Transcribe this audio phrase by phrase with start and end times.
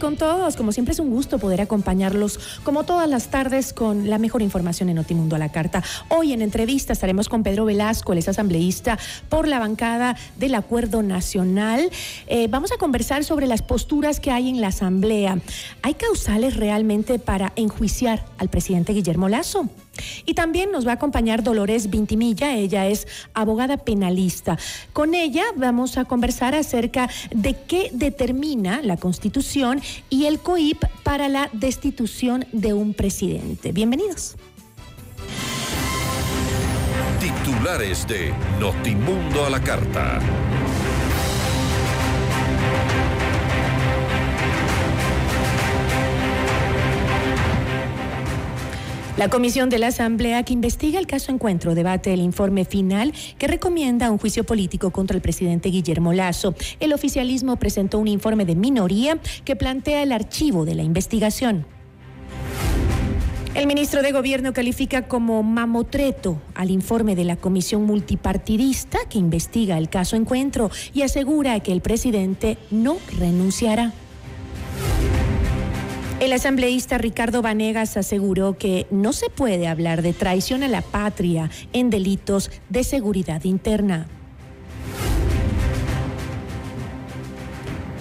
[0.00, 0.56] Con todos.
[0.56, 4.88] Como siempre es un gusto poder acompañarlos como todas las tardes con la mejor información
[4.88, 5.84] en Notimundo a la Carta.
[6.08, 11.02] Hoy en entrevista estaremos con Pedro Velasco, el es asambleísta por la bancada del Acuerdo
[11.02, 11.90] Nacional.
[12.26, 15.38] Eh, vamos a conversar sobre las posturas que hay en la Asamblea.
[15.82, 19.68] ¿Hay causales realmente para enjuiciar al presidente Guillermo Lazo?
[20.26, 24.58] Y también nos va a acompañar Dolores Vintimilla, ella es abogada penalista.
[24.92, 31.28] Con ella vamos a conversar acerca de qué determina la Constitución y el COIP para
[31.28, 33.72] la destitución de un presidente.
[33.72, 34.36] Bienvenidos.
[37.20, 40.20] Titulares de Notimundo a la Carta.
[49.20, 53.48] La comisión de la Asamblea que investiga el caso Encuentro debate el informe final que
[53.48, 56.54] recomienda un juicio político contra el presidente Guillermo Lazo.
[56.80, 61.66] El oficialismo presentó un informe de minoría que plantea el archivo de la investigación.
[63.54, 69.76] El ministro de Gobierno califica como mamotreto al informe de la comisión multipartidista que investiga
[69.76, 73.92] el caso Encuentro y asegura que el presidente no renunciará.
[76.20, 81.50] El asambleísta Ricardo Vanegas aseguró que no se puede hablar de traición a la patria
[81.72, 84.06] en delitos de seguridad interna.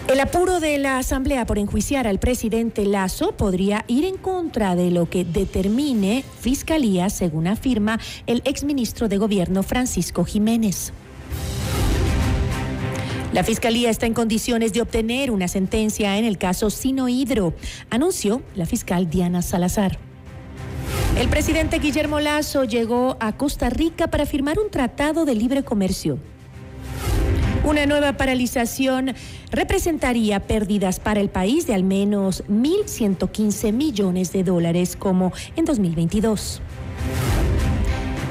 [0.10, 4.92] El apuro de la Asamblea por enjuiciar al presidente Lazo podría ir en contra de
[4.92, 10.92] lo que determine Fiscalía, según afirma el exministro de Gobierno Francisco Jiménez.
[13.32, 17.54] La Fiscalía está en condiciones de obtener una sentencia en el caso Sinohidro,
[17.92, 20.00] anunció la fiscal Diana Salazar.
[21.16, 26.18] El presidente Guillermo Lazo llegó a Costa Rica para firmar un tratado de libre comercio.
[27.64, 29.14] Una nueva paralización
[29.52, 36.62] representaría pérdidas para el país de al menos 1.115 millones de dólares como en 2022.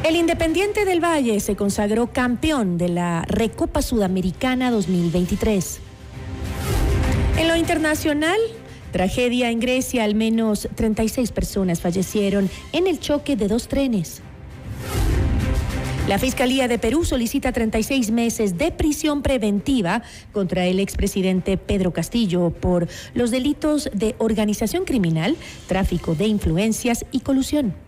[0.04, 5.80] El Independiente del Valle se consagró campeón de la Recopa Sudamericana 2023.
[7.36, 8.38] En lo internacional,
[8.92, 14.22] tragedia en Grecia, al menos 36 personas fallecieron en el choque de dos trenes.
[16.06, 22.50] La Fiscalía de Perú solicita 36 meses de prisión preventiva contra el expresidente Pedro Castillo
[22.50, 27.87] por los delitos de organización criminal, tráfico de influencias y colusión.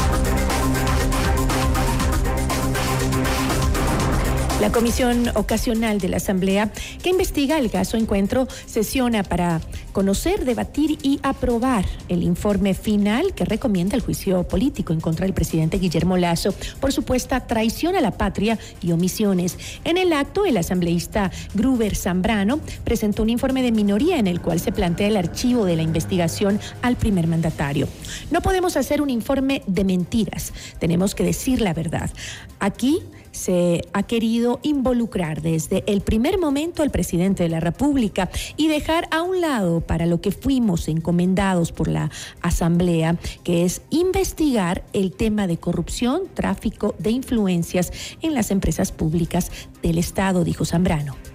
[4.61, 9.59] La Comisión Ocasional de la Asamblea que investiga el caso Encuentro sesiona para
[9.91, 15.33] conocer, debatir y aprobar el informe final que recomienda el juicio político en contra del
[15.33, 19.57] presidente Guillermo Lazo por supuesta traición a la patria y omisiones.
[19.83, 24.59] En el acto, el asambleísta Gruber Zambrano presentó un informe de minoría en el cual
[24.59, 27.87] se plantea el archivo de la investigación al primer mandatario.
[28.29, 32.11] No podemos hacer un informe de mentiras, tenemos que decir la verdad.
[32.59, 32.99] Aquí
[33.41, 39.07] se ha querido involucrar desde el primer momento al presidente de la República y dejar
[39.09, 42.11] a un lado para lo que fuimos encomendados por la
[42.41, 47.91] Asamblea, que es investigar el tema de corrupción, tráfico de influencias
[48.21, 49.51] en las empresas públicas
[49.81, 51.30] del Estado, dijo Zambrano.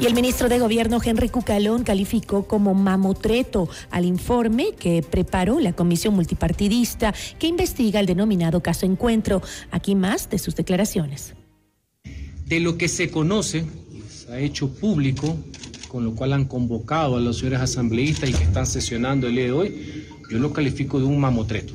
[0.00, 5.72] Y el ministro de Gobierno, Henry Cucalón, calificó como mamotreto al informe que preparó la
[5.72, 9.40] comisión multipartidista que investiga el denominado caso Encuentro.
[9.70, 11.34] Aquí más de sus declaraciones.
[12.46, 13.64] De lo que se conoce
[14.10, 15.38] se ha hecho público,
[15.88, 19.44] con lo cual han convocado a los señores asambleístas y que están sesionando el día
[19.44, 21.72] de hoy, yo lo califico de un mamotreto,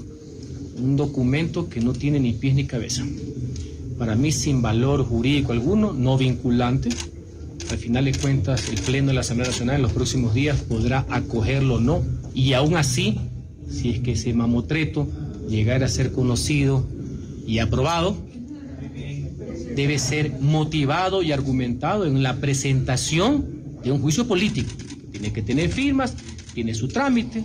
[0.78, 3.06] un documento que no tiene ni pies ni cabeza.
[3.98, 6.90] Para mí sin valor jurídico alguno, no vinculante.
[7.70, 11.06] Al final de cuentas, el Pleno de la Asamblea Nacional en los próximos días podrá
[11.10, 12.04] acogerlo o no.
[12.34, 13.20] Y aún así,
[13.70, 15.08] si es que ese mamotreto
[15.48, 16.84] llegara a ser conocido
[17.46, 18.18] y aprobado,
[19.76, 23.46] debe ser motivado y argumentado en la presentación
[23.84, 24.72] de un juicio político.
[25.12, 26.16] Tiene que tener firmas,
[26.56, 27.44] tiene su trámite,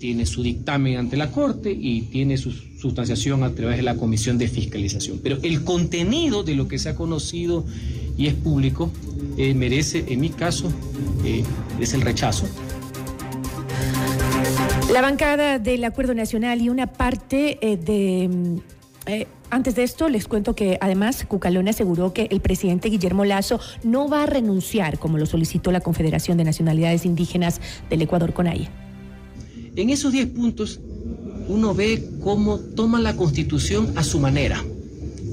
[0.00, 4.36] tiene su dictamen ante la Corte y tiene su sustanciación a través de la Comisión
[4.36, 5.20] de Fiscalización.
[5.22, 7.64] Pero el contenido de lo que se ha conocido
[8.20, 8.92] y es público
[9.38, 10.70] eh, merece, en mi caso,
[11.24, 11.42] eh,
[11.80, 12.46] es el rechazo.
[14.92, 18.60] La bancada del Acuerdo Nacional y una parte eh, de...
[19.48, 24.08] Antes de esto, les cuento que además Cucalona aseguró que el presidente Guillermo Lazo no
[24.08, 28.68] va a renunciar, como lo solicitó la Confederación de Nacionalidades Indígenas del Ecuador, CONAIE.
[29.74, 30.78] En esos 10 puntos,
[31.48, 34.62] uno ve cómo toman la constitución a su manera.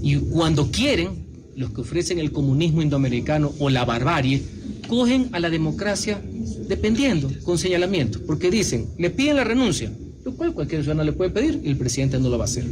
[0.01, 1.26] Y cuando quieren,
[1.57, 4.43] los que ofrecen el comunismo indoamericano o la barbarie,
[4.87, 6.21] cogen a la democracia
[6.67, 9.91] dependiendo, con señalamiento, porque dicen, le piden la renuncia,
[10.23, 12.63] lo cual cualquier ciudadano le puede pedir y el presidente no lo va a hacer.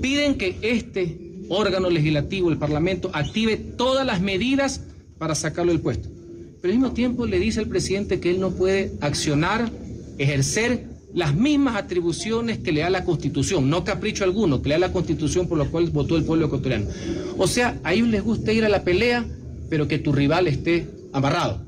[0.00, 4.80] Piden que este órgano legislativo, el Parlamento, active todas las medidas
[5.18, 6.08] para sacarlo del puesto.
[6.62, 9.70] Pero al mismo tiempo le dice al presidente que él no puede accionar,
[10.16, 14.78] ejercer las mismas atribuciones que le da la Constitución, no capricho alguno, que le da
[14.80, 16.86] la Constitución por lo cual votó el pueblo ecuatoriano.
[17.36, 19.26] O sea, a ellos les gusta ir a la pelea,
[19.68, 21.66] pero que tu rival esté amarrado.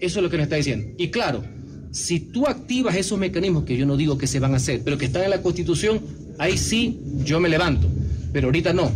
[0.00, 0.86] Eso es lo que nos está diciendo.
[0.98, 1.44] Y claro,
[1.92, 4.98] si tú activas esos mecanismos, que yo no digo que se van a hacer, pero
[4.98, 6.00] que están en la Constitución,
[6.38, 7.88] ahí sí yo me levanto.
[8.32, 8.90] Pero ahorita no.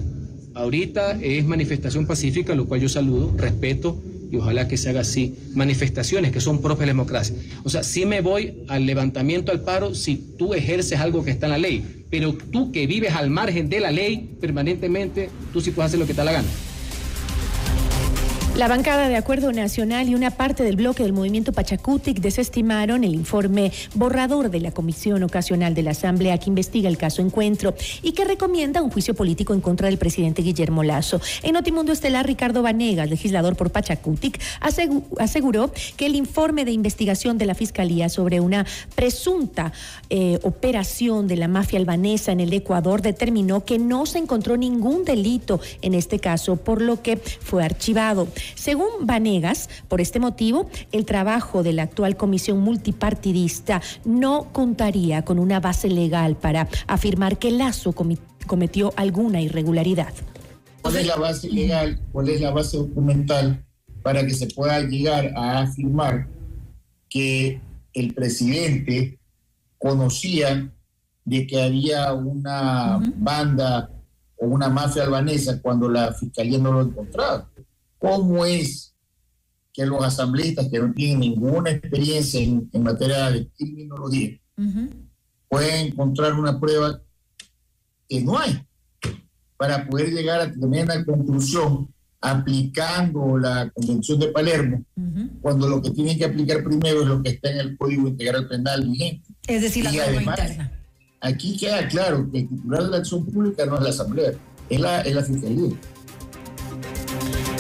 [0.55, 5.35] Ahorita es manifestación pacífica, lo cual yo saludo, respeto y ojalá que se haga así,
[5.55, 7.37] manifestaciones que son propias de la democracia.
[7.65, 11.47] O sea, sí me voy al levantamiento al paro si tú ejerces algo que está
[11.47, 15.71] en la ley, pero tú que vives al margen de la ley permanentemente, tú sí
[15.71, 16.49] puedes hacer lo que te da la gana.
[18.58, 23.14] La bancada de Acuerdo Nacional y una parte del bloque del movimiento Pachacutic desestimaron el
[23.14, 28.10] informe borrador de la Comisión Ocasional de la Asamblea que investiga el caso Encuentro y
[28.10, 31.20] que recomienda un juicio político en contra del presidente Guillermo Lazo.
[31.44, 37.46] En Notimundo Estelar, Ricardo Vanegas, legislador por Pachacutic, aseguró que el informe de investigación de
[37.46, 38.66] la Fiscalía sobre una
[38.96, 39.72] presunta
[40.10, 45.05] eh, operación de la mafia albanesa en el Ecuador determinó que no se encontró ningún
[45.05, 48.26] delito en este caso, por lo que fue archivado.
[48.55, 55.39] Según Vanegas, por este motivo, el trabajo de la actual comisión multipartidista no contaría con
[55.39, 57.95] una base legal para afirmar que Lazo
[58.47, 60.12] cometió alguna irregularidad.
[60.83, 63.65] ¿Cuál es la base legal, cuál es la base documental
[64.03, 66.29] para que se pueda llegar a afirmar
[67.09, 67.61] que
[67.93, 69.19] el presidente
[69.77, 70.71] conocía
[71.25, 73.91] de que había una banda
[74.39, 77.51] o una mafia albanesa cuando la fiscalía no lo encontraba?
[77.99, 78.95] Cómo es
[79.73, 84.39] que los asambleístas que no tienen ninguna experiencia en, materia de criminología
[85.49, 87.00] pueden encontrar una prueba
[88.09, 88.61] que no hay
[89.56, 91.89] para poder llegar a tener una conclusión
[92.21, 94.85] aplicando la Convención de Palermo,
[95.41, 98.49] cuando lo que tienen que aplicar primero es lo que está en el Código Integral
[98.49, 99.32] Penal vigente.
[99.46, 100.72] Es decir, la además, interna.
[101.20, 104.32] Aquí queda claro que el titular de la acción pública no es la Asamblea,
[104.69, 105.77] es la, es la Fiscalía.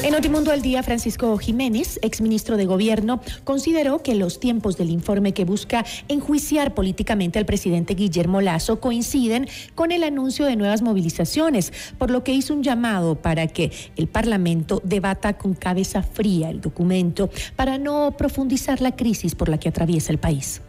[0.00, 5.34] En Notimundo al Día, Francisco Jiménez, exministro de Gobierno, consideró que los tiempos del informe
[5.34, 11.72] que busca enjuiciar políticamente al presidente Guillermo Lazo coinciden con el anuncio de nuevas movilizaciones,
[11.98, 16.60] por lo que hizo un llamado para que el Parlamento debata con cabeza fría el
[16.60, 20.62] documento para no profundizar la crisis por la que atraviesa el país.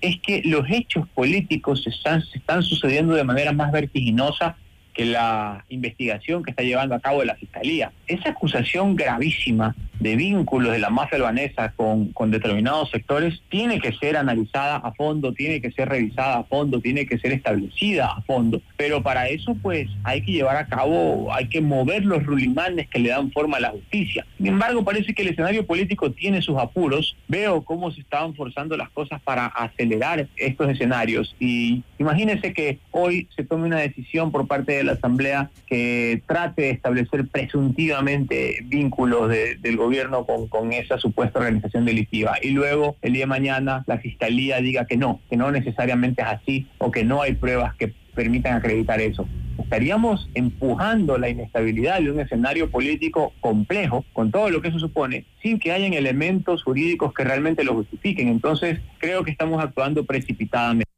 [0.00, 4.56] Es que los hechos políticos están, se están sucediendo de manera más vertiginosa
[4.96, 7.92] que la investigación que está llevando a cabo la Fiscalía.
[8.06, 13.92] Esa acusación gravísima de vínculos de la mafia albanesa con, con determinados sectores tiene que
[13.92, 18.22] ser analizada a fondo, tiene que ser revisada a fondo, tiene que ser establecida a
[18.22, 18.60] fondo.
[18.76, 22.98] Pero para eso pues hay que llevar a cabo, hay que mover los rulimanes que
[22.98, 24.26] le dan forma a la justicia.
[24.36, 27.16] Sin embargo, parece que el escenario político tiene sus apuros.
[27.28, 33.28] Veo cómo se estaban forzando las cosas para acelerar estos escenarios y imagínense que hoy
[33.34, 39.28] se tome una decisión por parte de la Asamblea que trate de establecer presuntivamente vínculos
[39.30, 43.98] del gobierno gobierno con, esa supuesta organización delictiva y luego el día de mañana la
[43.98, 47.94] fiscalía diga que no, que no necesariamente es así o que no hay pruebas que
[48.14, 49.28] permitan acreditar eso.
[49.62, 55.24] estaríamos empujando la inestabilidad de un escenario político complejo, con todo lo que eso supone,
[55.42, 58.28] sin que hayan elementos jurídicos que realmente lo justifiquen.
[58.28, 60.90] Entonces, creo que estamos actuando precipitadamente.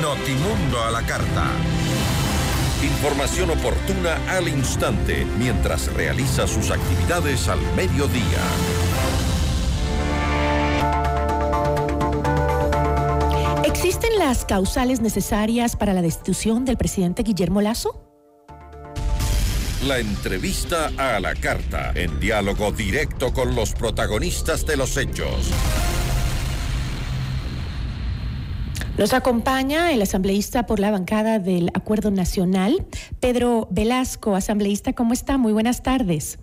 [0.00, 1.77] Notimundo a la carta.
[2.82, 8.38] Información oportuna al instante mientras realiza sus actividades al mediodía.
[13.64, 18.04] ¿Existen las causales necesarias para la destitución del presidente Guillermo Lazo?
[19.84, 25.50] La entrevista a la carta, en diálogo directo con los protagonistas de los hechos.
[28.98, 32.84] Nos acompaña el asambleísta por la bancada del Acuerdo Nacional,
[33.20, 34.34] Pedro Velasco.
[34.34, 35.38] Asambleísta, ¿cómo está?
[35.38, 36.40] Muy buenas tardes.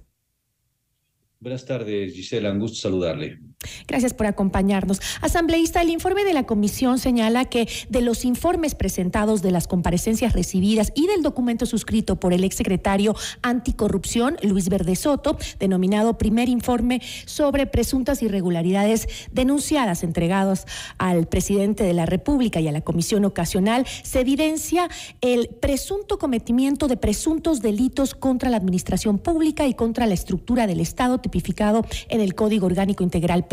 [1.42, 2.54] Buenas tardes, Gisela.
[2.54, 3.42] Un gusto saludarle.
[3.88, 5.02] Gracias por acompañarnos.
[5.22, 10.34] Asambleísta, el informe de la comisión señala que de los informes presentados de las comparecencias
[10.34, 17.02] recibidas y del documento suscrito por el exsecretario anticorrupción, Luis Verde Soto, denominado primer informe
[17.26, 20.66] sobre presuntas irregularidades denunciadas entregados
[20.98, 24.90] al presidente de la República y a la comisión ocasional, se evidencia
[25.22, 30.80] el presunto cometimiento de presuntos delitos contra la administración pública y contra la estructura del
[30.80, 33.46] Estado tipificado en el Código Orgánico Integral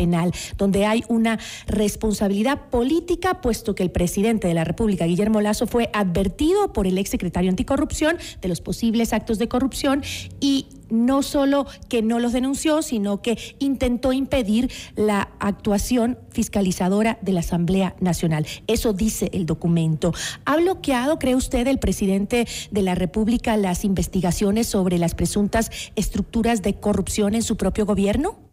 [0.56, 5.90] donde hay una responsabilidad política, puesto que el presidente de la República, Guillermo Lazo, fue
[5.92, 10.02] advertido por el exsecretario anticorrupción de los posibles actos de corrupción
[10.40, 17.32] y no solo que no los denunció, sino que intentó impedir la actuación fiscalizadora de
[17.32, 18.46] la Asamblea Nacional.
[18.66, 20.12] Eso dice el documento.
[20.44, 26.62] ¿Ha bloqueado, cree usted, el presidente de la República las investigaciones sobre las presuntas estructuras
[26.62, 28.51] de corrupción en su propio gobierno?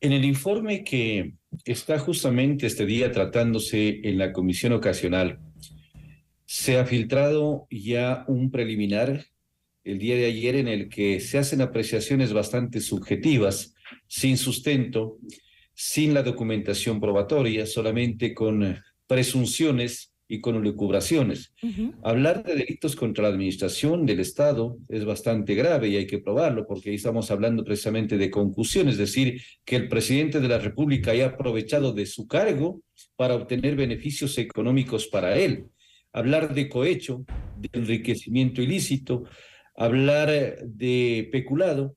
[0.00, 1.34] En el informe que
[1.64, 5.38] está justamente este día tratándose en la comisión ocasional,
[6.44, 9.24] se ha filtrado ya un preliminar
[9.84, 13.74] el día de ayer en el que se hacen apreciaciones bastante subjetivas,
[14.06, 15.18] sin sustento,
[15.74, 21.54] sin la documentación probatoria, solamente con presunciones y con lucubraciones.
[22.02, 26.66] Hablar de delitos contra la administración del Estado es bastante grave y hay que probarlo
[26.66, 31.12] porque ahí estamos hablando precisamente de concusión, es decir, que el presidente de la República
[31.12, 32.82] haya aprovechado de su cargo
[33.16, 35.66] para obtener beneficios económicos para él.
[36.12, 37.24] Hablar de cohecho,
[37.58, 39.24] de enriquecimiento ilícito,
[39.76, 41.94] hablar de peculado,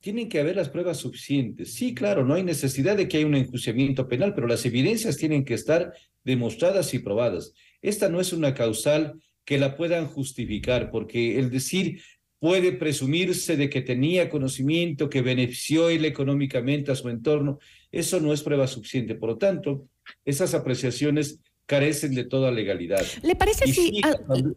[0.00, 1.74] tienen que haber las pruebas suficientes.
[1.74, 5.44] Sí, claro, no hay necesidad de que haya un enjuiciamiento penal, pero las evidencias tienen
[5.44, 5.92] que estar
[6.24, 7.52] demostradas y probadas.
[7.82, 12.02] Esta no es una causal que la puedan justificar, porque el decir
[12.38, 17.58] puede presumirse de que tenía conocimiento, que benefició él económicamente a su entorno,
[17.90, 19.16] eso no es prueba suficiente.
[19.16, 19.88] Por lo tanto,
[20.24, 23.04] esas apreciaciones carecen de toda legalidad.
[23.20, 24.00] ¿Le parece si,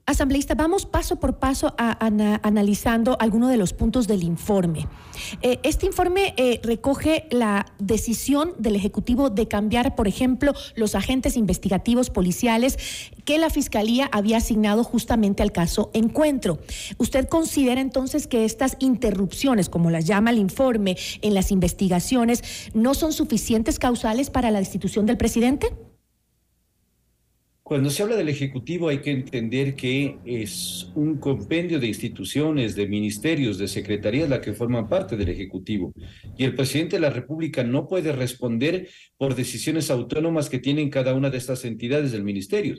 [0.06, 1.98] asambleísta, vamos paso por paso a,
[2.41, 4.88] analizando algunos de los puntos del informe?
[5.41, 11.36] Eh, este informe eh, recoge la decisión del Ejecutivo de cambiar, por ejemplo, los agentes
[11.36, 12.77] investigativos policiales
[13.25, 16.60] que la Fiscalía había asignado justamente al caso Encuentro.
[16.98, 22.94] ¿Usted considera entonces que estas interrupciones, como las llama el informe, en las investigaciones, no
[22.94, 25.74] son suficientes causales para la destitución del presidente?
[27.72, 32.86] Cuando se habla del Ejecutivo hay que entender que es un compendio de instituciones, de
[32.86, 35.94] ministerios, de secretarías la que forman parte del Ejecutivo.
[36.38, 41.13] Y el presidente de la República no puede responder por decisiones autónomas que tienen cada
[41.13, 42.75] una de estas entidades del ministerio.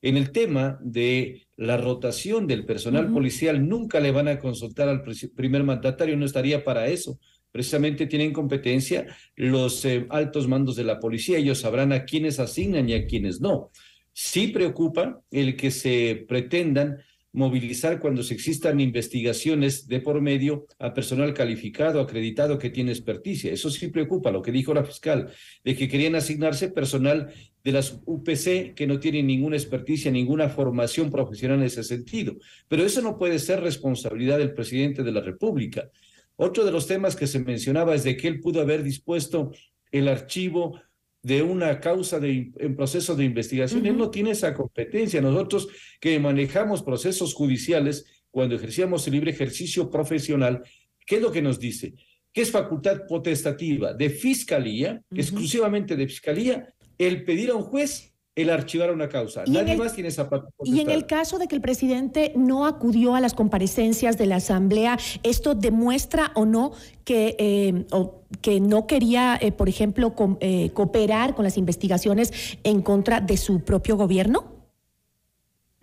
[0.00, 5.02] En el tema de la rotación del personal policial, nunca le van a consultar al
[5.34, 7.18] primer mandatario, no estaría para eso
[7.50, 12.86] precisamente tienen competencia los eh, altos mandos de la policía, ellos sabrán a quiénes asignan
[12.86, 13.70] y a quiénes no.
[14.18, 16.96] Sí preocupa el que se pretendan
[17.32, 23.52] movilizar cuando existan investigaciones de por medio a personal calificado, acreditado que tiene experticia.
[23.52, 25.30] Eso sí preocupa, lo que dijo la fiscal,
[25.62, 27.30] de que querían asignarse personal
[27.62, 32.38] de las UPC que no tienen ninguna experticia, ninguna formación profesional en ese sentido.
[32.68, 35.90] Pero eso no puede ser responsabilidad del presidente de la República.
[36.36, 39.50] Otro de los temas que se mencionaba es de que él pudo haber dispuesto
[39.92, 40.80] el archivo
[41.26, 43.84] de una causa de, en proceso de investigación.
[43.84, 45.20] Él no tiene esa competencia.
[45.20, 45.66] Nosotros
[46.00, 50.62] que manejamos procesos judiciales, cuando ejercíamos el libre ejercicio profesional,
[51.04, 51.94] ¿qué es lo que nos dice?
[52.32, 58.50] Que es facultad potestativa de fiscalía, exclusivamente de fiscalía, el pedir a un juez el
[58.50, 59.44] archivar una causa.
[59.46, 60.28] Nadie más tiene esa
[60.62, 64.36] Y en el caso de que el presidente no acudió a las comparecencias de la
[64.36, 66.72] Asamblea, ¿esto demuestra o no
[67.04, 67.86] que, eh,
[68.42, 73.64] que no quería, eh, por ejemplo, eh, cooperar con las investigaciones en contra de su
[73.64, 74.55] propio gobierno?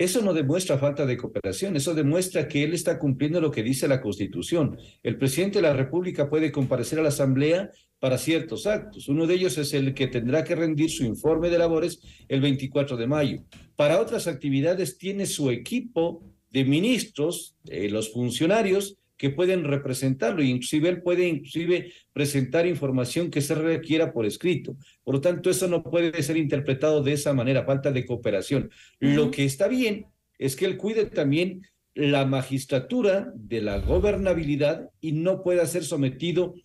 [0.04, 3.88] Eso no demuestra falta de cooperación, eso demuestra que él está cumpliendo lo que dice
[3.88, 4.78] la Constitución.
[5.02, 9.08] El presidente de la República puede comparecer a la Asamblea para ciertos actos.
[9.08, 12.98] Uno de ellos es el que tendrá que rendir su informe de labores el 24
[12.98, 13.46] de mayo.
[13.78, 20.90] Para otras actividades tiene su equipo de ministros, eh, los funcionarios, que pueden representarlo, inclusive
[20.90, 24.76] él puede inclusive presentar información que se requiera por escrito.
[25.04, 28.72] Por lo tanto, eso no puede ser interpretado de esa manera, falta de cooperación.
[29.00, 31.62] Lo que está bien es que él cuide también
[31.96, 36.56] la magistratura de la gobernabilidad y no pueda ser sometido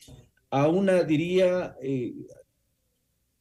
[0.50, 2.14] a una, diría, eh,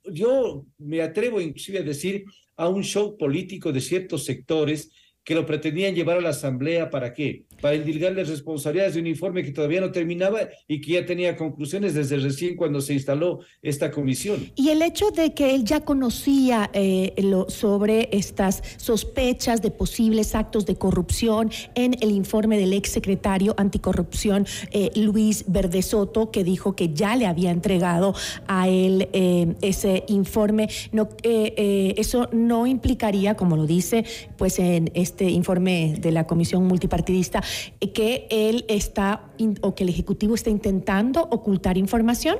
[0.03, 2.25] yo me atrevo inclusive a decir,
[2.57, 4.91] a un show político de ciertos sectores
[5.27, 7.43] que lo pretendían llevar a la Asamblea para qué?
[7.61, 11.95] Para indilgarles responsabilidades de un informe que todavía no terminaba y que ya tenía conclusiones
[11.95, 14.49] desde recién cuando se instaló esta comisión.
[14.55, 20.33] Y el hecho de que él ya conocía eh, lo, sobre estas sospechas de posibles
[20.33, 26.73] actos de corrupción en el informe del ex secretario anticorrupción eh, Luis Verdesoto, que dijo
[26.73, 28.15] que ya le había entregado
[28.47, 34.05] a él eh, ese informe, no, eso no implicaría, como lo dice,
[34.37, 37.41] pues en este este informe de la Comisión Multipartidista,
[37.79, 42.37] eh, que él está o que el Ejecutivo está intentando ocultar información?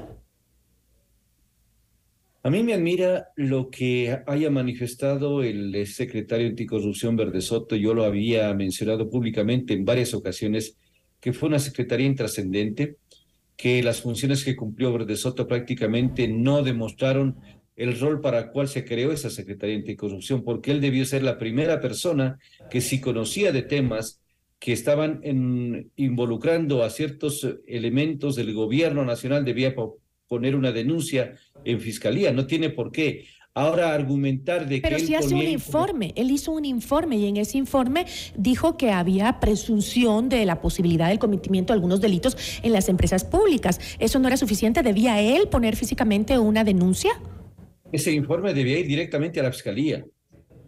[2.43, 7.75] A mí me admira lo que haya manifestado el secretario anticorrupción Verde Soto.
[7.75, 10.77] Yo lo había mencionado públicamente en varias ocasiones,
[11.19, 12.97] que fue una secretaría intrascendente,
[13.57, 17.37] que las funciones que cumplió Verde Soto prácticamente no demostraron
[17.77, 21.37] el rol para el cual se creó esa Secretaría Anticorrupción, porque él debió ser la
[21.37, 24.19] primera persona que si conocía de temas
[24.59, 25.21] que estaban
[25.95, 29.75] involucrando a ciertos elementos del gobierno nacional, debía
[30.27, 32.31] poner una denuncia en fiscalía.
[32.31, 33.27] No tiene por qué.
[33.53, 34.87] Ahora argumentar de que...
[34.87, 38.05] Pero si hace un informe, él hizo un informe y en ese informe
[38.35, 43.23] dijo que había presunción de la posibilidad del cometimiento de algunos delitos en las empresas
[43.23, 43.79] públicas.
[43.99, 44.81] ¿Eso no era suficiente?
[44.81, 47.11] ¿Debía él poner físicamente una denuncia?
[47.91, 50.05] Ese informe debía ir directamente a la fiscalía.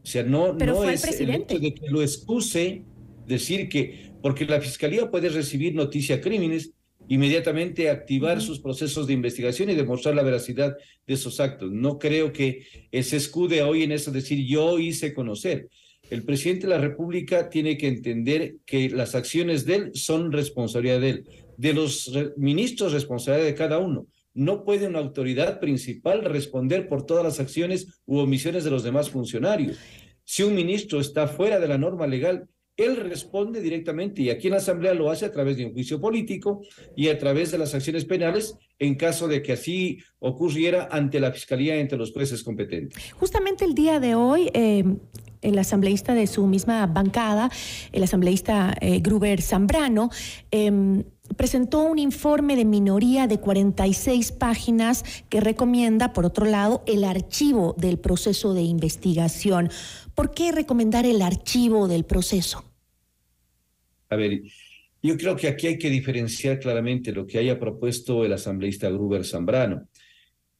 [0.01, 2.84] O sea, no, no es el, hecho de que lo excuse
[3.27, 6.71] decir que, porque la fiscalía puede recibir noticia crímenes,
[7.08, 11.71] inmediatamente activar sus procesos de investigación y demostrar la veracidad de esos actos.
[11.71, 15.67] No creo que se escude hoy en eso decir yo hice conocer.
[16.10, 21.01] El presidente de la República tiene que entender que las acciones de él son responsabilidad
[21.01, 21.23] de él,
[21.58, 24.08] de los ministros responsabilidad de cada uno
[24.39, 29.10] no puede una autoridad principal responder por todas las acciones u omisiones de los demás
[29.10, 29.78] funcionarios.
[30.23, 32.47] Si un ministro está fuera de la norma legal,
[32.78, 35.99] él responde directamente y aquí en la Asamblea lo hace a través de un juicio
[35.99, 36.62] político
[36.95, 41.34] y a través de las acciones penales en caso de que así ocurriera ante la
[41.34, 42.97] Fiscalía y entre los jueces competentes.
[43.15, 44.86] Justamente el día de hoy, eh,
[45.41, 47.52] el asambleísta de su misma bancada,
[47.91, 50.10] el asambleísta eh, Gruber Zambrano,
[50.52, 51.04] em,
[51.35, 57.75] presentó un informe de minoría de 46 páginas que recomienda, por otro lado, el archivo
[57.77, 59.69] del proceso de investigación.
[60.15, 62.63] ¿Por qué recomendar el archivo del proceso?
[64.09, 64.41] A ver,
[65.01, 69.23] yo creo que aquí hay que diferenciar claramente lo que haya propuesto el asambleísta Gruber
[69.23, 69.87] Zambrano.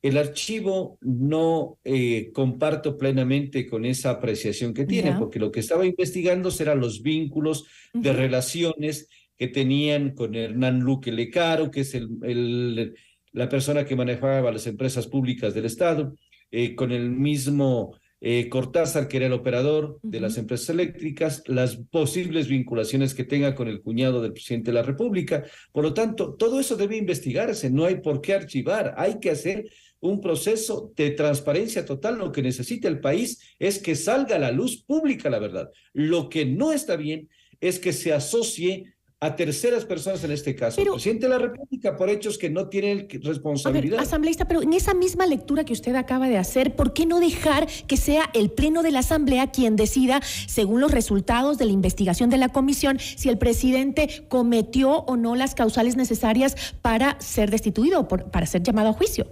[0.02, 5.86] El archivo no eh, comparto plenamente con esa apreciación que tiene, porque lo que estaba
[5.86, 12.94] investigando serán los vínculos de relaciones que tenían con Hernán Luque Lecaro, que es el,
[13.32, 16.14] la persona que manejaba las empresas públicas del Estado,
[16.52, 21.78] eh, con el mismo eh, Cortázar, que era el operador de las empresas eléctricas, las
[21.78, 25.46] posibles vinculaciones que tenga con el cuñado del presidente de la República.
[25.72, 29.70] Por lo tanto, todo eso debe investigarse, no hay por qué archivar, hay que hacer
[30.02, 32.18] un proceso de transparencia total.
[32.18, 35.70] Lo que necesita el país es que salga a la luz pública la verdad.
[35.94, 37.30] Lo que no está bien
[37.62, 41.98] es que se asocie a terceras personas en este caso, pero, presidente de la República,
[41.98, 44.00] por hechos que no tienen responsabilidad.
[44.00, 47.68] asambleísta, pero en esa misma lectura que usted acaba de hacer, ¿por qué no dejar
[47.88, 52.30] que sea el Pleno de la Asamblea quien decida, según los resultados de la investigación
[52.30, 58.08] de la comisión, si el presidente cometió o no las causales necesarias para ser destituido,
[58.08, 59.28] para ser llamado a juicio?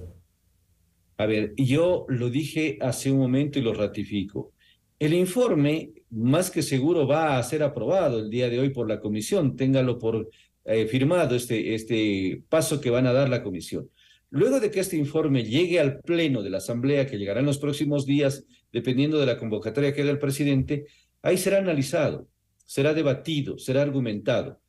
[1.15, 4.51] A ver, yo lo dije hace un momento y lo ratifico.
[4.99, 8.99] El informe más que seguro va a ser aprobado el día de hoy por la
[8.99, 9.55] comisión.
[9.55, 10.29] Téngalo por
[10.65, 13.89] eh, firmado este, este paso que van a dar la comisión.
[14.29, 17.59] Luego de que este informe llegue al pleno de la Asamblea, que llegará en los
[17.59, 20.85] próximos días, dependiendo de la convocatoria que dé el presidente,
[21.21, 22.27] ahí será analizado,
[22.65, 24.59] será debatido, será argumentado.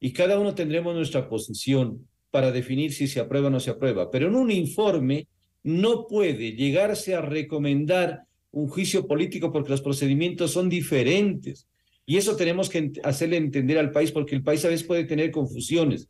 [0.00, 4.10] Y cada uno tendremos nuestra posición para definir si se aprueba o no se aprueba.
[4.10, 5.28] Pero en un informe
[5.62, 8.27] no puede llegarse a recomendar
[8.62, 11.68] un juicio político porque los procedimientos son diferentes.
[12.04, 15.30] Y eso tenemos que hacerle entender al país porque el país a veces puede tener
[15.30, 16.08] confusiones.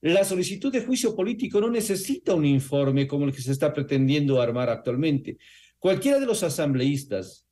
[0.00, 4.40] La solicitud de juicio político no necesita un informe como el que se está pretendiendo
[4.40, 5.38] armar actualmente.
[5.78, 7.46] Cualquiera de los asambleístas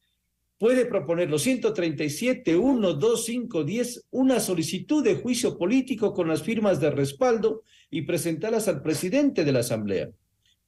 [0.59, 6.43] puede proponer los 137, 1, 2, 5, 10, una solicitud de juicio político con las
[6.43, 10.11] firmas de respaldo y presentarlas al presidente de la Asamblea.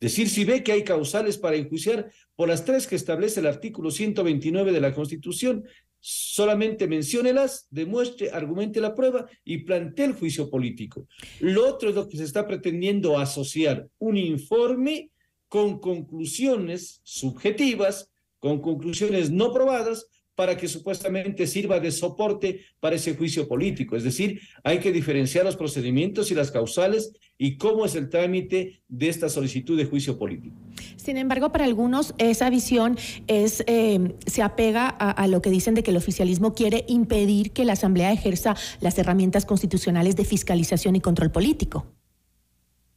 [0.01, 3.91] Decir si ve que hay causales para enjuiciar por las tres que establece el artículo
[3.91, 5.65] 129 de la Constitución,
[6.01, 11.07] solamente menciónelas, demuestre, argumente la prueba y plantee el juicio político.
[11.41, 15.11] Lo otro es lo que se está pretendiendo asociar, un informe
[15.49, 23.15] con conclusiones subjetivas, con conclusiones no probadas, para que supuestamente sirva de soporte para ese
[23.15, 23.95] juicio político.
[23.95, 28.83] Es decir, hay que diferenciar los procedimientos y las causales y cómo es el trámite
[28.87, 30.55] de esta solicitud de juicio político.
[30.97, 32.99] Sin embargo, para algunos esa visión
[33.29, 37.53] es eh, se apega a, a, lo que dicen de que el oficialismo quiere impedir
[37.53, 41.87] que la Asamblea ejerza las herramientas constitucionales de fiscalización y control político.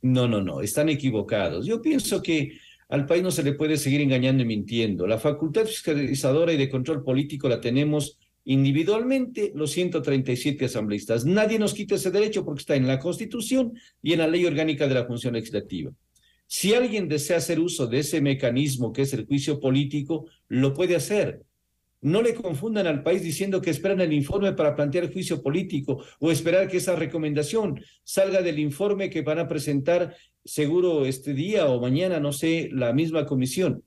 [0.02, 1.66] No, no, no, están equivocados.
[1.66, 2.58] Yo pienso que
[2.90, 5.08] al país no se le puede seguir engañando y mintiendo.
[5.08, 11.26] La facultad fiscalizadora y de control político la tenemos individualmente los 137 asambleístas.
[11.26, 14.88] Nadie nos quita ese derecho porque está en la Constitución y en la ley orgánica
[14.88, 15.92] de la función legislativa.
[16.48, 20.96] Si alguien desea hacer uso de ese mecanismo que es el juicio político, lo puede
[20.96, 21.42] hacer.
[22.02, 26.32] No le confundan al país diciendo que esperan el informe para plantear juicio político o
[26.32, 31.80] esperar que esa recomendación salga del informe que van a presentar seguro este día o
[31.80, 33.84] mañana, no sé, la misma comisión.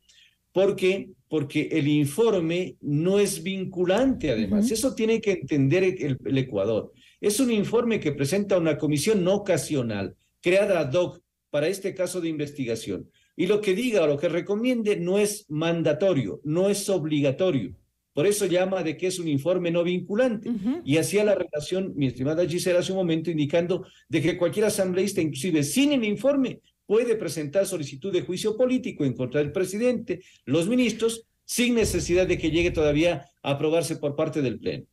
[0.52, 1.10] ¿Por qué?
[1.28, 4.66] Porque el informe no es vinculante, además.
[4.66, 4.72] Uh -huh.
[4.72, 6.92] Eso tiene que entender el, el Ecuador.
[7.20, 12.20] Es un informe que presenta una comisión no ocasional, creada ad hoc para este caso
[12.20, 13.08] de investigación.
[13.36, 17.74] Y lo que diga o lo que recomiende no es mandatorio, no es obligatorio.
[18.14, 20.48] Por eso llama de que es un informe no vinculante.
[20.48, 20.82] Uh -huh.
[20.84, 25.20] Y hacía la relación, mi estimada Gisela, hace un momento, indicando de que cualquier asambleísta,
[25.20, 30.68] inclusive sin el informe, puede presentar solicitud de juicio político en contra del presidente, los
[30.68, 34.86] ministros, sin necesidad de que llegue todavía a aprobarse por parte del Pleno.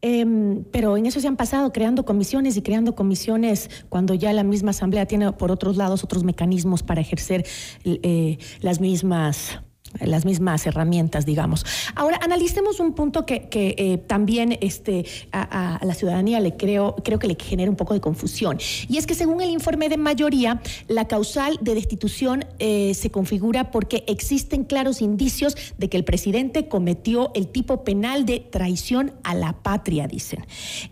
[0.00, 0.24] Eh,
[0.70, 4.70] pero en eso se han pasado creando comisiones y creando comisiones cuando ya la misma
[4.70, 7.44] asamblea tiene por otros lados otros mecanismos para ejercer
[7.84, 9.60] eh, las mismas
[10.00, 11.64] las mismas herramientas, digamos.
[11.94, 17.18] Ahora, analicemos un punto que, que eh, también este, a, la ciudadanía le creo, creo
[17.18, 18.58] que le genera un poco de confusión.
[18.88, 23.70] Y es que según el informe de mayoría, la causal de destitución eh, se configura
[23.70, 29.34] porque existen claros indicios de que el presidente cometió el tipo penal de traición a
[29.34, 30.44] la patria, dicen.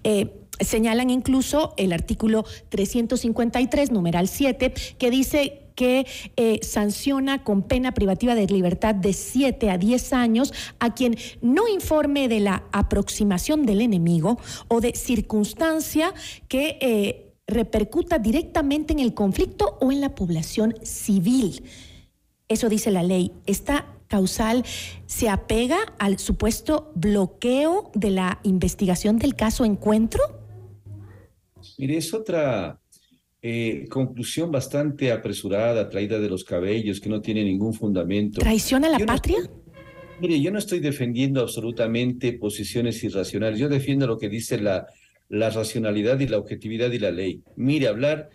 [0.05, 7.93] Eh, señalan incluso el artículo 353, numeral 7, que dice que eh, sanciona con pena
[7.93, 13.65] privativa de libertad de 7 a 10 años a quien no informe de la aproximación
[13.65, 14.39] del enemigo
[14.69, 16.13] o de circunstancia
[16.49, 21.65] que eh, repercuta directamente en el conflicto o en la población civil.
[22.47, 23.33] Eso dice la ley.
[23.47, 24.67] Esta causal
[25.07, 30.21] se apega al supuesto bloqueo de la investigación del caso Encuentro?
[31.79, 32.79] Mire, es otra
[33.43, 38.41] eh, conclusión bastante apresurada, traída de los cabellos, que no tiene ningún fundamento.
[38.41, 39.39] ¿Traición a la yo patria?
[39.39, 39.61] No estoy,
[40.21, 44.87] mire, yo no estoy defendiendo absolutamente posiciones irracionales, yo defiendo lo que dice la,
[45.31, 47.43] la racionalidad y la objetividad y la ley.
[47.57, 48.31] Mire, hablar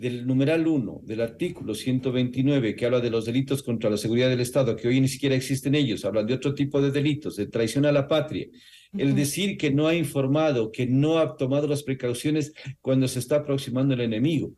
[0.00, 4.40] del numeral 1 del artículo 129 que habla de los delitos contra la seguridad del
[4.40, 7.86] Estado, que hoy ni siquiera existen ellos, hablan de otro tipo de delitos, de traición
[7.86, 8.46] a la patria.
[8.48, 9.02] Uh -huh.
[9.02, 13.36] El decir que no ha informado, que no ha tomado las precauciones cuando se está
[13.36, 14.52] aproximando el enemigo.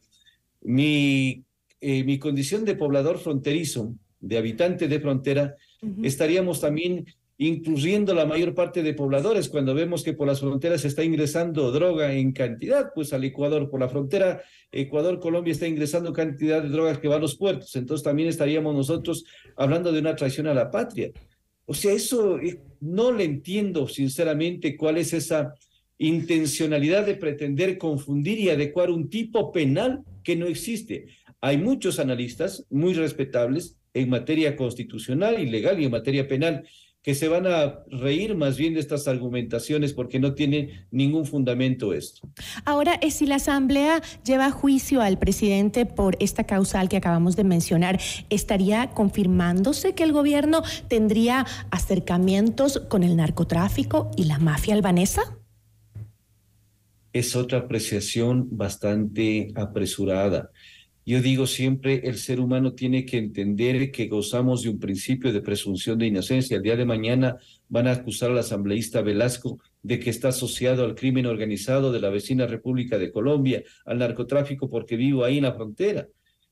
[0.63, 1.45] Mi,
[1.81, 6.07] eh, mi condición de poblador fronterizo, de habitante de frontera, uh -huh.
[6.07, 7.07] estaríamos también
[7.39, 12.13] incluyendo la mayor parte de pobladores, cuando vemos que por las fronteras está ingresando droga
[12.13, 17.07] en cantidad, pues al Ecuador, por la frontera Ecuador-Colombia está ingresando cantidad de drogas que
[17.07, 19.25] va a los puertos, entonces también estaríamos nosotros
[19.57, 21.13] hablando de una traición a la patria.
[21.65, 25.55] O sea, eso eh, no le entiendo sinceramente cuál es esa
[25.99, 31.07] intencionalidad de pretender confundir y adecuar un tipo penal que no existe.
[31.41, 36.65] Hay muchos analistas muy respetables en materia constitucional y legal y en materia penal
[37.03, 41.95] que se van a reír más bien de estas argumentaciones porque no tiene ningún fundamento
[41.95, 42.29] esto.
[42.65, 47.45] Ahora, si la Asamblea lleva a juicio al presidente por esta causal que acabamos de
[47.45, 55.39] mencionar, ¿estaría confirmándose que el gobierno tendría acercamientos con el narcotráfico y la mafia albanesa?
[57.13, 60.51] Es otra apreciación bastante apresurada.
[61.09, 65.41] Yo digo siempre, el ser humano tiene que entender que gozamos de un principio de
[65.41, 66.59] presunción de inocencia.
[66.59, 67.39] El día de mañana
[67.71, 72.11] van a acusar al asambleísta Velasco de que está asociado al crimen organizado de la
[72.11, 76.09] vecina República de Colombia, al narcotráfico porque vivo ahí en la frontera.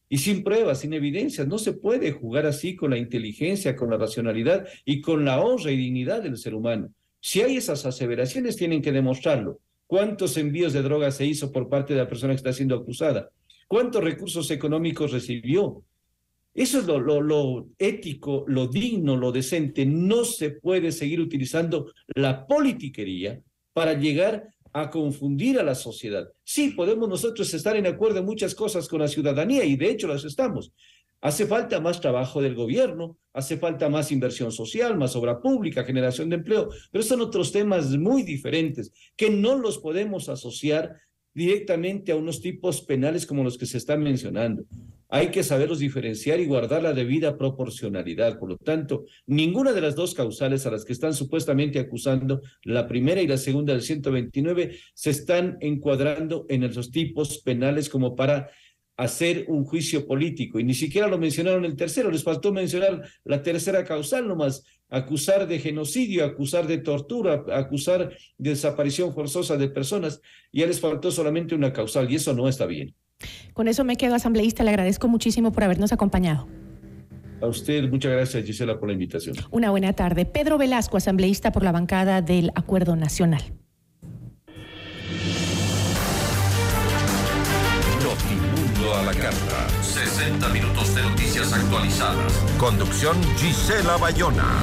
[0.09, 3.99] Y sin pruebas, sin evidencias, no se puede jugar así con la inteligencia, con la
[3.99, 6.95] racionalidad y con la honra y dignidad del ser humano.
[7.21, 9.61] Si hay esas aseveraciones, tienen que demostrarlo.
[9.87, 13.29] ¿Cuántos envíos de drogas se hizo por parte de la persona que está siendo acusada?
[13.67, 15.83] ¿Cuántos recursos económicos recibió?
[16.55, 19.85] Eso es lo, lo, ético, lo digno, lo decente.
[19.85, 23.41] No se puede seguir utilizando la politiquería
[23.73, 26.29] para llegar a confundir a la sociedad.
[26.45, 30.09] Sí, podemos nosotros estar en acuerdo en muchas cosas con la ciudadanía y de hecho
[30.09, 30.73] las estamos.
[31.21, 36.29] Hace falta más trabajo del gobierno, hace falta más inversión social, más obra pública, generación
[36.29, 40.95] de empleo, pero son otros temas muy diferentes que no los podemos asociar
[41.37, 44.65] directamente a unos tipos penales como los que se están mencionando.
[45.11, 48.39] Hay que saberlos diferenciar y guardar la debida proporcionalidad.
[48.39, 52.89] Por lo tanto, ninguna de las dos causales a las que están supuestamente acusando, la
[52.89, 58.49] primera y la segunda del 129, se están encuadrando en esos tipos penales como para
[58.97, 60.59] hacer un juicio político.
[60.59, 65.47] Y ni siquiera lo mencionaron el tercero, les faltó mencionar la tercera causal nomás, acusar
[65.47, 71.11] de genocidio, acusar de tortura, acusar de desaparición forzosa de personas, y ya les faltó
[71.11, 72.95] solamente una causal, y eso no está bien.
[73.53, 76.47] Con eso me quedo asambleísta, le agradezco muchísimo por habernos acompañado.
[77.41, 79.37] A usted, muchas gracias Gisela por la invitación.
[79.51, 80.25] Una buena tarde.
[80.25, 83.43] Pedro Velasco, asambleísta por la bancada del Acuerdo Nacional.
[88.99, 89.69] A la carta.
[89.83, 92.33] 60 minutos de noticias actualizadas.
[92.59, 94.63] Conducción Gisela Bayona.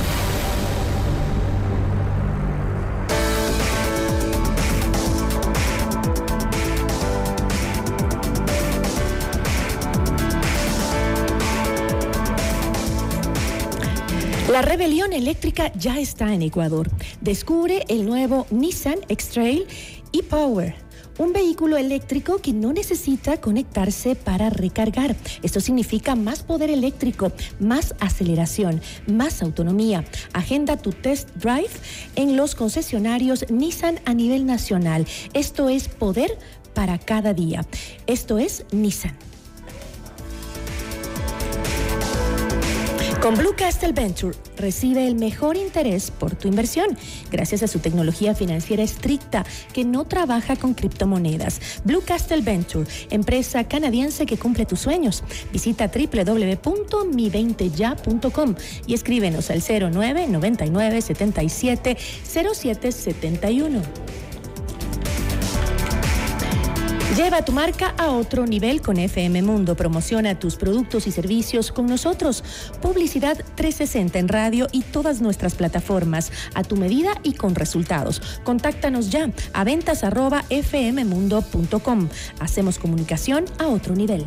[14.50, 16.90] La rebelión eléctrica ya está en Ecuador.
[17.22, 19.66] Descubre el nuevo Nissan X-Trail
[20.12, 20.83] e-Power.
[21.20, 25.16] Un vehículo eléctrico que no necesita conectarse para recargar.
[25.44, 30.06] Esto significa más poder eléctrico, más aceleración, más autonomía.
[30.34, 31.70] Agenda tu test drive
[32.16, 35.06] en los concesionarios Nissan a nivel nacional.
[35.34, 36.38] Esto es poder
[36.74, 37.66] para cada día.
[38.08, 39.16] Esto es Nissan.
[43.24, 46.98] Con Blue Castle Venture recibe el mejor interés por tu inversión
[47.32, 51.62] gracias a su tecnología financiera estricta que no trabaja con criptomonedas.
[51.86, 55.24] Blue Castle Venture, empresa canadiense que cumple tus sueños.
[55.54, 58.56] Visita www.mi20ya.com
[58.88, 63.82] y escríbenos al 0999 77 0771.
[67.16, 69.76] Lleva tu marca a otro nivel con FM Mundo.
[69.76, 72.44] Promociona tus productos y servicios con nosotros.
[72.82, 76.32] Publicidad 360 en radio y todas nuestras plataformas.
[76.56, 78.20] A tu medida y con resultados.
[78.44, 82.10] Contáctanos ya a ventas arroba fmmundo.com.
[82.40, 84.26] Hacemos comunicación a otro nivel.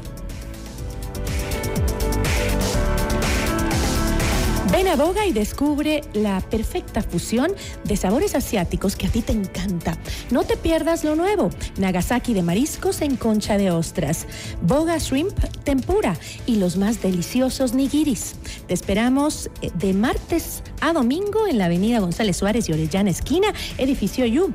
[4.77, 7.51] Ven a Boga y descubre la perfecta fusión
[7.85, 9.97] de sabores asiáticos que a ti te encanta.
[10.31, 11.49] No te pierdas lo nuevo.
[11.79, 14.27] Nagasaki de mariscos en concha de ostras.
[14.61, 15.33] Boga Shrimp
[15.65, 18.35] Tempura y los más deliciosos nigiris.
[18.69, 23.55] Te esperamos eh, de martes a domingo en la avenida González Suárez y Orellana Esquina,
[23.79, 24.53] edificio Yu.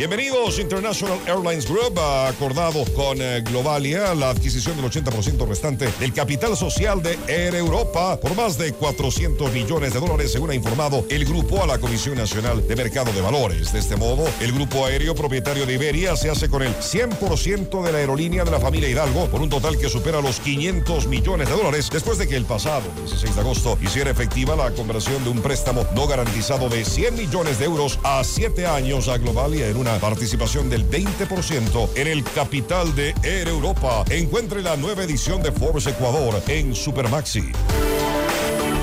[0.00, 6.14] Bienvenidos, International Airlines Group ha acordado con eh, Globalia la adquisición del 80% restante del
[6.14, 11.04] capital social de Air Europa por más de 400 millones de dólares, según ha informado
[11.10, 13.74] el grupo a la Comisión Nacional de Mercado de Valores.
[13.74, 17.92] De este modo, el grupo aéreo propietario de Iberia se hace con el 100% de
[17.92, 21.54] la aerolínea de la familia Hidalgo por un total que supera los 500 millones de
[21.54, 25.42] dólares después de que el pasado 16 de agosto hiciera efectiva la conversión de un
[25.42, 29.89] préstamo no garantizado de 100 millones de euros a 7 años a Globalia en una
[29.98, 34.04] participación del 20% en el capital de Air Europa.
[34.10, 37.52] Encuentre la nueva edición de Forbes Ecuador en Supermaxi.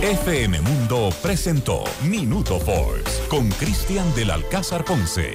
[0.02, 5.34] FM Mundo presentó Minuto Forbes con Cristian del Alcázar Ponce.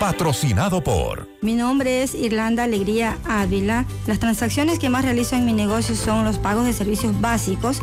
[0.00, 1.28] Patrocinado por.
[1.40, 3.86] Mi nombre es Irlanda Alegría Ávila.
[4.06, 7.82] Las transacciones que más realizo en mi negocio son los pagos de servicios básicos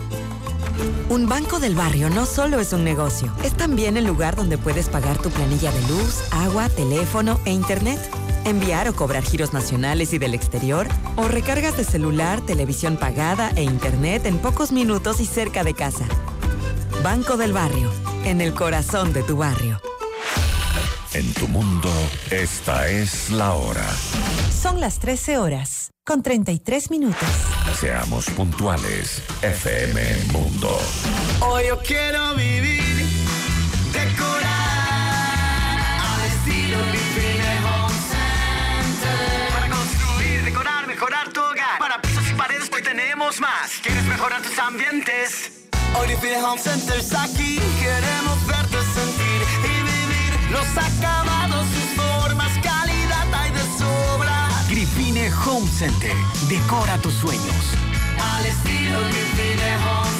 [1.09, 4.89] un banco del barrio no solo es un negocio, es también el lugar donde puedes
[4.89, 7.99] pagar tu planilla de luz, agua, teléfono e internet,
[8.45, 13.63] enviar o cobrar giros nacionales y del exterior, o recargas de celular, televisión pagada e
[13.63, 16.05] internet en pocos minutos y cerca de casa.
[17.03, 17.91] Banco del barrio,
[18.25, 19.81] en el corazón de tu barrio.
[21.13, 21.89] En tu mundo,
[22.29, 23.85] esta es la hora.
[24.61, 27.29] Son las 13 horas, con 33 minutos.
[27.79, 30.77] Seamos puntuales, FM Mundo.
[31.39, 33.07] Hoy yo quiero vivir,
[33.93, 34.43] decorar,
[36.03, 39.53] al estilo Living Home Center.
[39.53, 41.79] Para construir, decorar, mejorar tu hogar.
[41.79, 43.71] Para pisos y paredes, hoy tenemos más.
[43.81, 45.69] ¿Quieres mejorar tus ambientes?
[45.97, 47.57] Hoy Living Home Center está aquí.
[47.79, 51.20] Queremos verte sentir y vivir los acabados,
[55.81, 56.13] Center.
[56.47, 57.55] Decora tus sueños.
[58.19, 60.11] Al estilo Grifine Home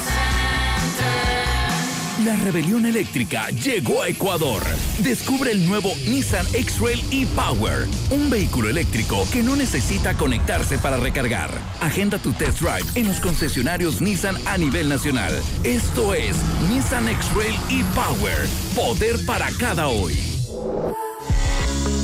[2.16, 2.24] Center.
[2.24, 4.60] La rebelión eléctrica llegó a Ecuador.
[4.98, 11.52] Descubre el nuevo Nissan X-Trail e-Power, un vehículo eléctrico que no necesita conectarse para recargar.
[11.80, 15.32] Agenda tu test drive en los concesionarios Nissan a nivel nacional.
[15.62, 16.34] Esto es
[16.70, 20.18] Nissan X-Trail e-Power, poder para cada hoy.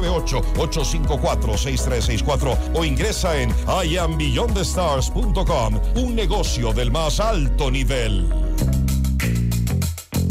[0.00, 8.47] 098-854-6364 o ingresa en iambeyondthestars.com, un negocio del más alto nivel.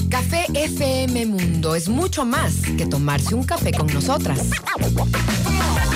[0.10, 4.50] Café FM Mundo es mucho más que tomarse un café con nosotras.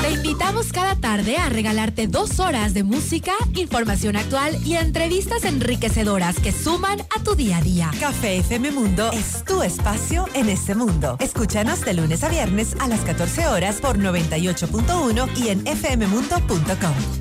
[0.02, 6.40] Te invitamos cada tarde a regalarte dos horas de música, información actual y entrevistas enriquecedoras
[6.40, 7.92] que suman a tu día a día.
[8.00, 11.18] Café FM Mundo es tu espacio en este mundo.
[11.20, 17.21] Escúchanos de lunes a viernes a las 14 horas por 98.1 y en fmmundo.com.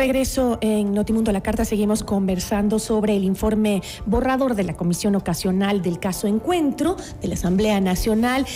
[0.00, 5.14] Regreso en Notimundo a la Carta seguimos conversando sobre el informe borrador de la Comisión
[5.14, 8.46] Ocasional del caso Encuentro de la Asamblea Nacional,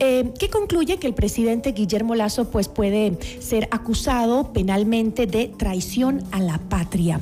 [0.00, 6.24] eh, que concluye que el presidente Guillermo Lazo pues, puede ser acusado penalmente de traición
[6.32, 7.20] a la patria.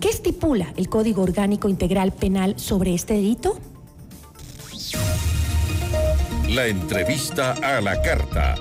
[0.00, 3.58] ¿Qué estipula el Código Orgánico Integral Penal sobre este delito?
[6.50, 8.56] La entrevista a la carta.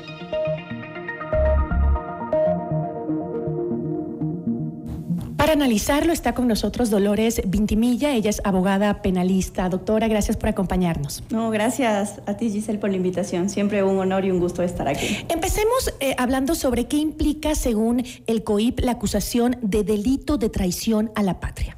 [5.47, 9.69] Para analizarlo está con nosotros Dolores Vintimilla, ella es abogada penalista.
[9.69, 11.23] Doctora, gracias por acompañarnos.
[11.29, 13.49] No, gracias a ti Giselle por la invitación.
[13.49, 15.25] Siempre un honor y un gusto estar aquí.
[15.29, 21.11] Empecemos eh, hablando sobre qué implica, según el COIP, la acusación de delito de traición
[21.15, 21.77] a la patria.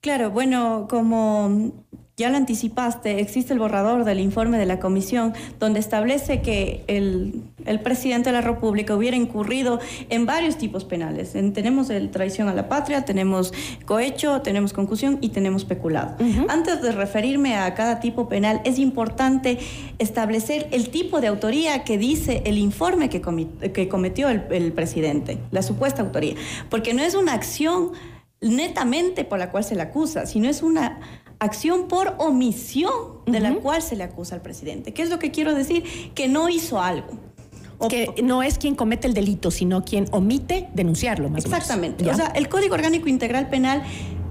[0.00, 1.84] Claro, bueno, como
[2.18, 7.44] ya lo anticipaste, existe el borrador del informe de la comisión donde establece que el,
[7.64, 9.78] el presidente de la República hubiera incurrido
[10.10, 11.36] en varios tipos penales.
[11.36, 13.54] En- tenemos el traición a la patria, tenemos
[13.86, 16.16] cohecho, tenemos concusión y tenemos peculado.
[16.48, 19.58] Antes de referirme a cada tipo penal, es importante
[19.98, 23.20] establecer el tipo de autoría que dice el informe que
[23.88, 26.34] cometió el, el presidente, la supuesta autoría,
[26.68, 27.92] porque no es una acción
[28.40, 30.98] netamente por la cual se le acusa, sino es una
[31.38, 32.92] acción por omisión
[33.26, 34.92] de la cual se le acusa al presidente.
[34.92, 35.84] ¿Qué es lo que quiero decir?
[36.14, 37.08] Que no hizo algo.
[37.88, 41.58] que no es quien comete el delito, sino quien omite denunciarlo, más o menos.
[41.60, 42.10] Exactamente.
[42.10, 43.84] O sea, el Código Orgánico Integral Penal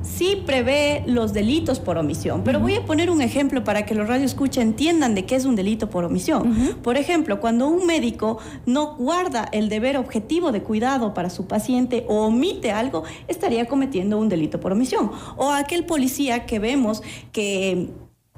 [0.08, 4.08] sí prevé los delitos por omisión, pero voy a poner un ejemplo para que los
[4.08, 6.78] radioescucha entiendan de qué es un delito por omisión.
[6.82, 12.06] Por ejemplo, cuando un médico no guarda el deber objetivo de cuidado para su paciente
[12.08, 15.12] o omite algo, estaría cometiendo un delito por omisión.
[15.36, 17.90] O aquel policía que vemos que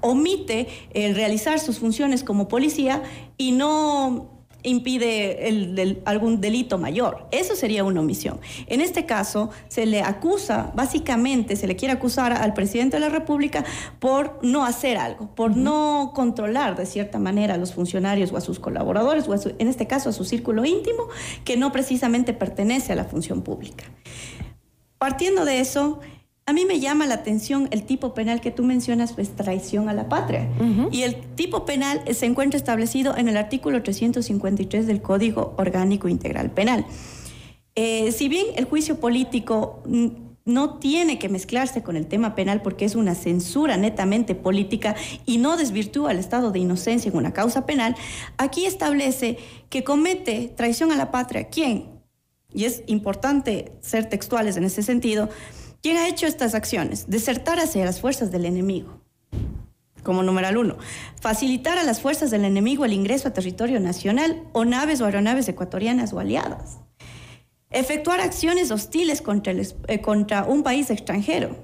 [0.01, 3.03] omite el realizar sus funciones como policía
[3.37, 7.27] y no impide el del- algún delito mayor.
[7.31, 8.39] Eso sería una omisión.
[8.67, 13.09] En este caso, se le acusa, básicamente, se le quiere acusar al presidente de la
[13.09, 13.63] República
[13.99, 18.41] por no hacer algo, por no controlar de cierta manera a los funcionarios o a
[18.41, 21.03] sus colaboradores, o su- en este caso a su círculo íntimo,
[21.45, 23.85] que no precisamente pertenece a la función pública.
[24.97, 25.99] Partiendo de eso,
[26.49, 29.93] a mí me llama la atención el tipo penal que tú mencionas, pues traición a
[29.93, 30.49] la patria.
[30.91, 36.49] Y el tipo penal se encuentra establecido en el artículo 353 del Código Orgánico Integral
[36.49, 36.87] Penal.
[37.75, 39.83] Eh, si bien el juicio político
[40.43, 44.95] no tiene que mezclarse con el tema penal porque es una censura netamente política
[45.27, 47.95] y no desvirtúa el estado de inocencia en una causa penal,
[48.37, 49.37] aquí establece
[49.69, 51.47] que comete traición a la patria.
[51.49, 51.99] ¿Quién?
[52.51, 55.29] Y es importante ser textuales en ese sentido.
[55.81, 57.09] ¿Quién ha hecho estas acciones?
[57.09, 58.99] Desertar hacia las fuerzas del enemigo.
[60.03, 60.77] Como numeral uno,
[61.21, 65.47] facilitar a las fuerzas del enemigo el ingreso a territorio nacional o naves o aeronaves
[65.47, 66.79] ecuatorianas o aliadas.
[67.69, 71.55] Efectuar acciones hostiles contra, el eh, contra un país extranjero.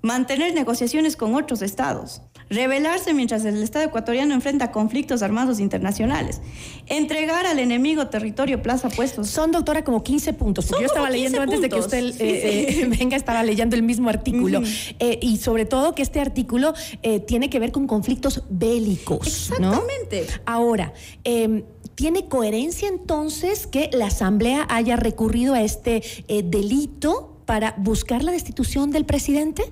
[0.00, 2.22] Mantener negociaciones con otros estados.
[2.52, 6.42] Rebelarse mientras el Estado ecuatoriano enfrenta conflictos armados internacionales.
[6.86, 9.28] Entregar al enemigo territorio, plaza, puestos.
[9.30, 10.66] Son, doctora, como 15 puntos.
[10.66, 12.80] Porque yo estaba como 15 leyendo antes de que usted Sí, eh, sí.
[12.82, 14.60] eh, venga, estaba leyendo el mismo artículo.
[14.98, 19.26] Eh, y sobre todo que este artículo eh, tiene que ver con conflictos bélicos.
[19.26, 20.26] Exactamente.
[20.44, 20.92] Ahora,
[21.24, 28.32] eh, ¿tiene coherencia entonces que la Asamblea haya recurrido a este delito para buscar la
[28.32, 29.64] destitución del presidente?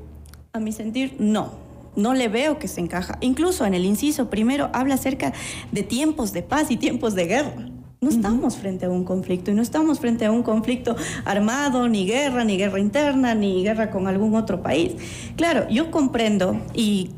[0.55, 1.60] A mi sentir, no.
[1.97, 3.19] No le veo que se encaja.
[3.21, 5.33] Incluso en el inciso primero habla acerca
[5.73, 7.71] de tiempos de paz y tiempos de guerra.
[8.03, 12.07] No estamos frente a un conflicto y no estamos frente a un conflicto armado, ni
[12.07, 14.95] guerra, ni guerra interna, ni guerra con algún otro país.
[15.37, 17.11] Claro, yo comprendo y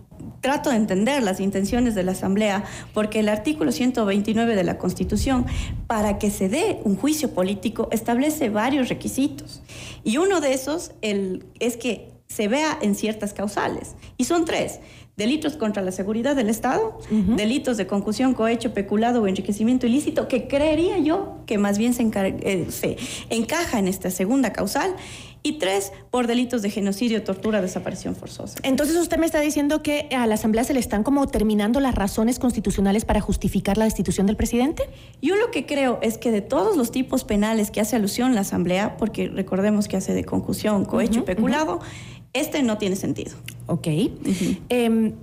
[0.42, 5.46] trato de entender las intenciones de la Asamblea porque el artículo 129 de la Constitución,
[5.86, 9.62] para que se dé un juicio político, establece varios requisitos.
[10.02, 13.94] Y uno de esos el, es que se vea en ciertas causales.
[14.16, 14.80] Y son tres.
[15.16, 20.48] Delitos contra la seguridad del Estado, delitos de concusión, cohecho, peculado o enriquecimiento ilícito, que
[20.48, 22.96] creería yo que más bien se, eh, se
[23.28, 24.96] encaja en esta segunda causal.
[25.44, 28.60] Y tres, por delitos de genocidio, tortura, desaparición forzosa.
[28.62, 31.96] Entonces usted me está diciendo que a la Asamblea se le están como terminando las
[31.96, 34.84] razones constitucionales para justificar la destitución del presidente.
[35.20, 38.42] Yo lo que creo es que de todos los tipos penales que hace alusión la
[38.42, 41.80] Asamblea, porque recordemos que hace de concusión, cohecho y peculado,
[42.32, 43.32] este no tiene sentido.
[43.66, 43.88] Ok.
[44.68, 45.14] Em,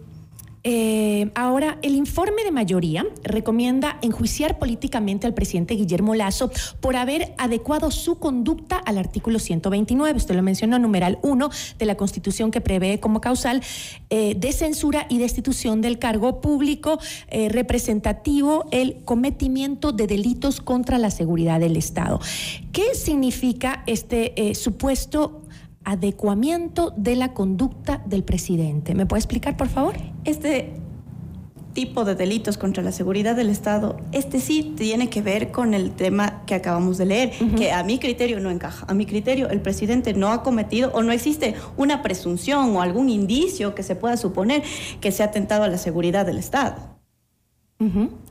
[0.64, 6.52] eh, ahora, el informe de mayoría recomienda enjuiciar políticamente al presidente Guillermo Lazo
[6.82, 11.96] por haber adecuado su conducta al artículo 129, usted lo mencionó, numeral 1 de la
[11.96, 13.62] Constitución que prevé como causal
[14.10, 17.00] eh, de censura y destitución del cargo público
[17.30, 22.20] eh, representativo el cometimiento de delitos contra la seguridad del Estado.
[22.74, 25.42] ¿Qué significa este supuesto
[25.84, 28.96] adecuamiento de la conducta del presidente.
[28.96, 29.96] ¿Me puede explicar, por favor?
[30.24, 30.74] Este
[31.74, 35.92] tipo de delitos contra la seguridad del Estado, este sí tiene que ver con el
[35.92, 38.86] tema que acabamos de leer, que a mi criterio no encaja.
[38.90, 43.10] A mi criterio el presidente no ha cometido o no existe una presunción o algún
[43.10, 44.64] indicio que se pueda suponer
[45.00, 47.00] que se ha atentado a la seguridad del Estado.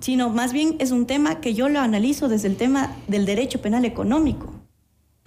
[0.01, 3.63] Sino más bien es un tema que yo lo analizo desde el tema del derecho
[3.63, 4.58] penal económico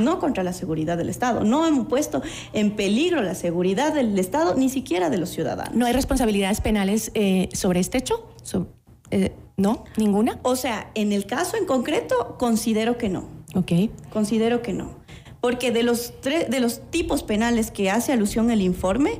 [0.01, 1.43] no contra la seguridad del Estado.
[1.43, 2.21] No hemos puesto
[2.53, 5.73] en peligro la seguridad del Estado, ni siquiera de los ciudadanos.
[5.75, 8.27] ¿No hay responsabilidades penales eh, sobre este hecho?
[8.43, 8.67] So-
[9.11, 9.83] eh, ¿No?
[9.97, 10.39] ¿Ninguna?
[10.43, 13.25] O sea, en el caso en concreto, considero que no.
[13.53, 13.71] Ok.
[14.11, 14.95] Considero que no.
[15.39, 19.19] Porque de los, de los tipos penales que hace alusión el informe,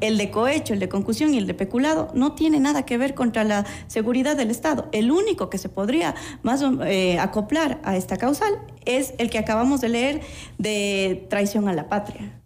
[0.00, 3.14] El de cohecho, el de concusión y el de peculado no tiene nada que ver
[3.14, 4.88] contra la seguridad del Estado.
[4.92, 9.80] El único que se podría más eh, acoplar a esta causal es el que acabamos
[9.80, 10.20] de leer
[10.58, 12.40] de traición a la patria.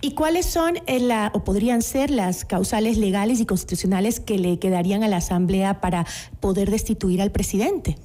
[0.00, 4.58] ¿Y cuáles son eh, la, o podrían ser las causales legales y constitucionales que le
[4.58, 6.06] quedarían a la Asamblea para
[6.40, 7.96] poder destituir al presidente?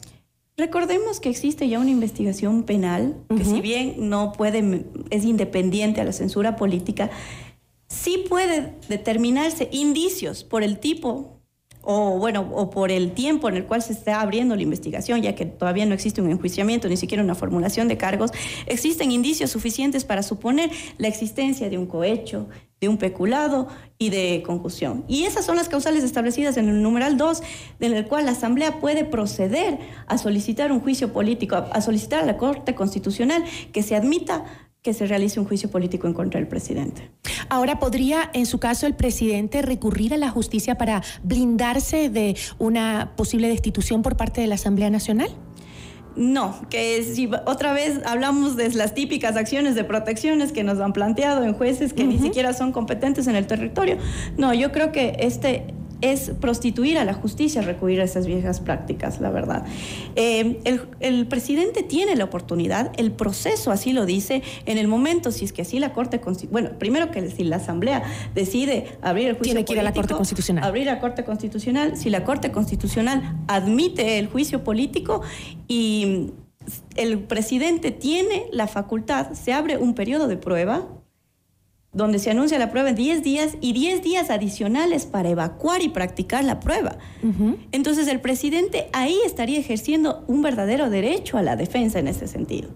[0.59, 6.03] Recordemos que existe ya una investigación penal que si bien no puede, es independiente a
[6.03, 7.11] la censura política,
[7.88, 11.38] sí puede determinarse indicios por el tipo
[11.89, 15.35] o bueno, o por el tiempo en el cual se está abriendo la investigación, ya
[15.35, 18.31] que todavía no existe un enjuiciamiento, ni siquiera una formulación de cargos,
[18.65, 22.49] existen indicios suficientes para suponer la existencia de un cohecho,
[22.81, 25.05] de un peculado y de concusión.
[25.07, 27.41] Y esas son las causales establecidas en el numeral 2,
[27.79, 32.25] en el cual la Asamblea puede proceder a solicitar un juicio político, a solicitar a
[32.25, 36.47] la Corte Constitucional que se admita que se realice un juicio político en contra del
[36.47, 37.11] presidente.
[37.49, 43.11] Ahora, ¿podría, en su caso, el presidente recurrir a la justicia para blindarse de una
[43.17, 45.29] posible destitución por parte de la Asamblea Nacional?
[46.15, 50.93] No, que si otra vez hablamos de las típicas acciones de protecciones que nos han
[50.93, 53.97] planteado en jueces que ni siquiera son competentes en el territorio.
[54.38, 55.65] No, yo creo que este
[56.01, 59.65] es prostituir a la justicia recurrir a esas viejas prácticas, la verdad.
[60.15, 60.59] Eh,
[60.99, 65.53] el, presidente tiene la oportunidad, el proceso así lo dice, en el momento, si es
[65.53, 66.21] que así la Corte
[66.51, 68.03] bueno, primero que si la Asamblea
[68.35, 70.63] decide abrir el juicio tiene que ir a la Corte Constitucional.
[70.63, 75.21] Abrir la Corte Constitucional, si la Corte Constitucional admite el juicio político
[75.67, 76.31] y
[76.95, 80.87] el presidente tiene la facultad, se abre un periodo de prueba
[81.97, 85.89] donde se anuncia la prueba en 10 días y 10 días adicionales para evacuar y
[85.89, 86.97] practicar la prueba.
[87.71, 92.69] Entonces el presidente ahí estaría ejerciendo un verdadero derecho a la defensa en ese sentido.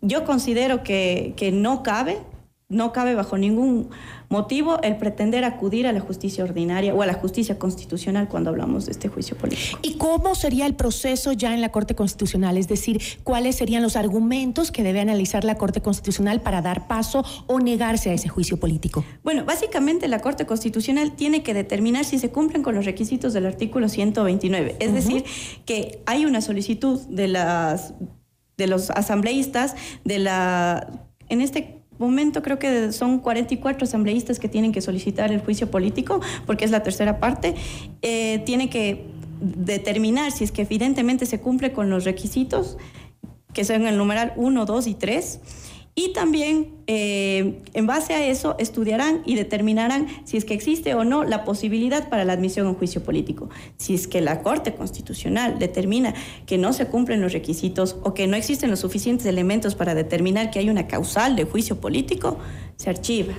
[0.00, 2.18] Yo considero que, que no cabe
[2.68, 3.90] no cabe bajo ningún
[4.30, 8.86] motivo el pretender acudir a la justicia ordinaria o a la justicia constitucional cuando hablamos
[8.86, 9.78] de este juicio político.
[9.82, 12.56] ¿Y cómo sería el proceso ya en la Corte Constitucional?
[12.56, 17.24] Es decir, ¿cuáles serían los argumentos que debe analizar la Corte Constitucional para dar paso
[17.46, 19.04] o negarse a ese juicio político?
[19.22, 23.44] Bueno, básicamente la Corte Constitucional tiene que determinar si se cumplen con los requisitos del
[23.44, 24.76] artículo 129.
[24.80, 25.24] Es decir,
[25.66, 27.94] que hay una solicitud de las
[28.56, 30.86] de los asambleístas de la
[31.28, 36.20] en este momento creo que son 44 asambleístas que tienen que solicitar el juicio político,
[36.46, 37.54] porque es la tercera parte,
[38.02, 39.06] eh, tiene que
[39.40, 42.76] determinar si es que evidentemente se cumple con los requisitos,
[43.52, 45.40] que son el numeral 1, 2 y 3
[45.96, 51.04] y también, eh, en base a eso, estudiarán y determinarán si es que existe o
[51.04, 53.48] no la posibilidad para la admisión a un juicio político.
[53.76, 56.12] Si es que la Corte Constitucional determina
[56.46, 60.50] que no se cumplen los requisitos o que no existen los suficientes elementos para determinar
[60.50, 62.38] que hay una causal de juicio político,
[62.74, 63.34] se archiva.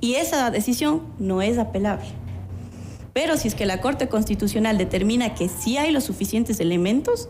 [0.00, 2.06] Y esa decisión no es apelable.
[3.12, 7.28] Pero si es que la Corte Constitucional determina que sí hay los suficientes elementos,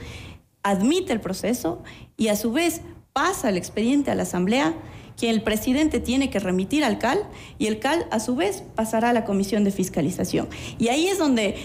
[0.63, 1.83] admite el proceso
[2.17, 4.75] y a su vez pasa el expediente a la Asamblea,
[5.17, 7.19] que el presidente tiene que remitir al CAL
[7.59, 10.49] y el CAL a su vez pasará a la Comisión de Fiscalización.
[10.79, 11.57] Y ahí es donde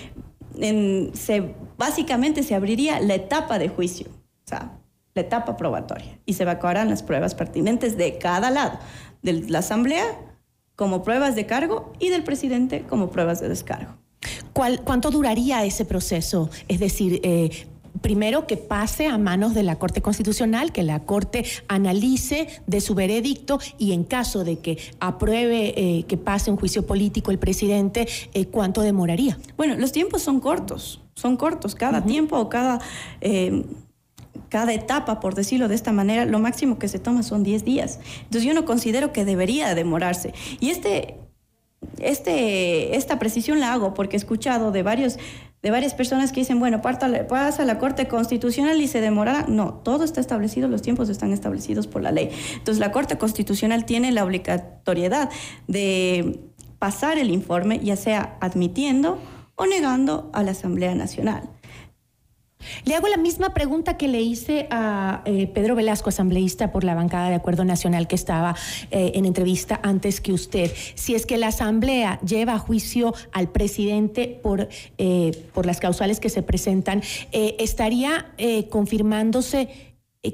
[1.14, 4.78] se, básicamente se abriría la etapa de juicio, o sea,
[5.14, 8.78] la etapa probatoria, y se evacuarán las pruebas pertinentes de cada lado,
[9.22, 10.04] de la Asamblea
[10.76, 13.96] como pruebas de cargo y del presidente como pruebas de descargo.
[14.54, 16.50] ¿Cuánto duraría ese proceso?
[16.68, 17.68] Es decir, eh,
[18.02, 22.96] primero que pase a manos de la Corte Constitucional, que la Corte analice de su
[22.96, 28.08] veredicto y en caso de que apruebe eh, que pase un juicio político el presidente,
[28.34, 29.38] eh, ¿cuánto demoraría?
[29.58, 31.76] Bueno, los tiempos son cortos, son cortos.
[31.76, 32.80] Cada tiempo o cada...
[33.22, 33.64] Eh,
[34.50, 38.00] cada etapa, por decirlo de esta manera, lo máximo que se toma son 10 días.
[38.22, 40.34] Entonces yo no considero que debería demorarse.
[40.62, 41.18] Y este,
[42.00, 45.18] este, esta precisión la hago porque he escuchado de varios
[45.66, 49.46] de varias personas que dicen, bueno, pasa a la Corte Constitucional y se demorará.
[49.48, 52.30] No, todo está establecido, los tiempos están establecidos por la ley.
[52.54, 55.32] Entonces, la Corte Constitucional tiene la obligatoriedad
[55.68, 56.40] de
[56.78, 59.18] pasar el informe, ya sea admitiendo
[59.56, 61.50] o negando a la Asamblea Nacional.
[62.86, 66.96] Le hago la misma pregunta que le hice a eh, Pedro Velasco, asambleísta por la
[66.96, 68.56] bancada de Acuerdo Nacional que estaba
[68.92, 70.72] eh, en entrevista antes que usted.
[70.96, 76.20] Si es que la Asamblea lleva a juicio al presidente por, eh, por las causales
[76.20, 77.02] que se presentan,
[77.32, 78.34] ¿estaría
[78.70, 79.70] confirmándose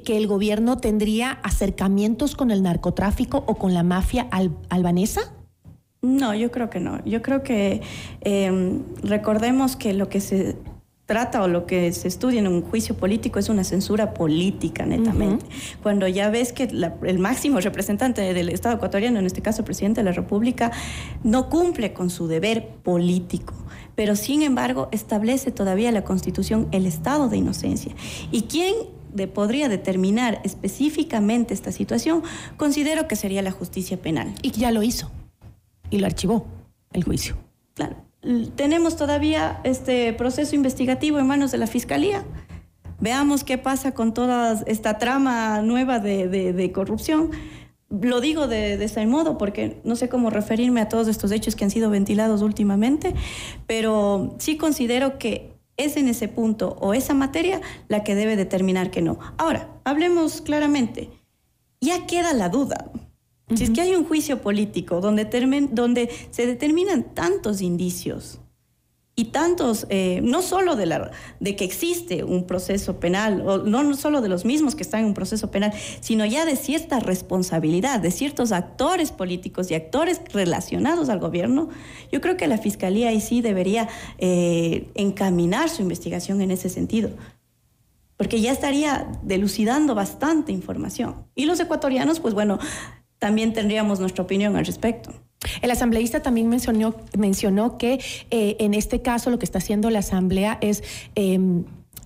[0.04, 4.28] que el gobierno tendría acercamientos con el narcotráfico o con la mafia
[4.68, 5.32] albanesa?
[6.00, 7.04] No, yo creo que no.
[7.04, 7.82] Yo creo que
[9.02, 10.56] recordemos que lo que se
[11.12, 15.44] trata o lo que se estudia en un juicio político es una censura política, netamente.
[15.82, 19.66] Cuando ya ves que la- el máximo representante del Estado ecuatoriano, en este caso el
[19.66, 20.72] presidente de la República,
[21.22, 23.52] no cumple con su deber político.
[23.94, 27.92] Pero sin embargo, establece todavía la Constitución el estado de inocencia.
[28.30, 28.74] ¿Y quién
[29.12, 32.22] de- podría determinar específicamente esta situación?
[32.56, 34.32] Considero que sería la justicia penal.
[34.40, 35.10] Y ya lo hizo.
[35.90, 36.46] Y lo archivó
[36.94, 37.36] el juicio.
[37.74, 37.96] Claro.
[38.54, 42.24] Tenemos todavía este proceso investigativo en manos de la Fiscalía.
[43.00, 47.30] Veamos qué pasa con toda esta trama nueva de, de- de corrupción.
[47.90, 51.56] Lo digo de, de ese modo porque no sé cómo referirme a todos estos hechos
[51.56, 53.12] que han sido ventilados últimamente,
[53.66, 58.90] pero sí considero que es en ese punto o esa materia la que debe determinar
[58.92, 59.18] que no.
[59.36, 61.10] Ahora, hablemos claramente.
[61.80, 62.92] Ya queda la duda.
[63.56, 68.38] Si es que hay un juicio político donde, termen- donde se determinan tantos indicios
[69.14, 73.82] y tantos, eh, no solo de, la, de que existe un proceso penal, o no,
[73.82, 76.98] no solo de los mismos que están en un proceso penal, sino ya de cierta
[76.98, 81.68] responsabilidad de ciertos actores políticos y actores relacionados al gobierno,
[82.10, 83.86] yo creo que la Fiscalía ahí sí debería
[84.16, 87.10] eh, encaminar su investigación en ese sentido
[88.16, 91.26] porque ya estaría delucidando bastante información.
[91.34, 92.60] Y los ecuatorianos, pues bueno,
[93.22, 95.12] también tendríamos nuestra opinión al respecto.
[95.60, 98.00] El asambleísta también mencionó, mencionó que
[98.32, 100.82] eh, en este caso lo que está haciendo la asamblea es
[101.14, 101.38] eh,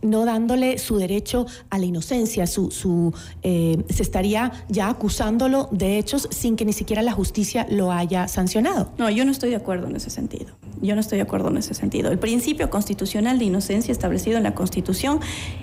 [0.02, 5.96] no dándole su derecho a la inocencia, su, su, eh, se estaría ya acusándolo de
[5.96, 8.92] hechos sin que ni siquiera la justicia lo haya sancionado.
[8.98, 10.54] No, yo no estoy de acuerdo en ese sentido.
[10.82, 12.10] Yo no estoy de acuerdo en ese sentido.
[12.10, 15.20] El principio constitucional de inocencia establecido en la Constitución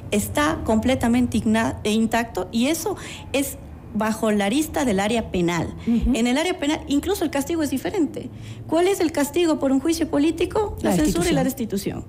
[0.10, 1.44] está completamente
[1.84, 2.98] e intacto y eso
[3.34, 3.60] es
[3.94, 5.76] bajo la arista del área penal.
[5.88, 8.30] En el área penal incluso el castigo es diferente.
[8.68, 10.78] ¿Cuál es el castigo por un juicio político?
[10.82, 12.06] La, La censura y la destitución.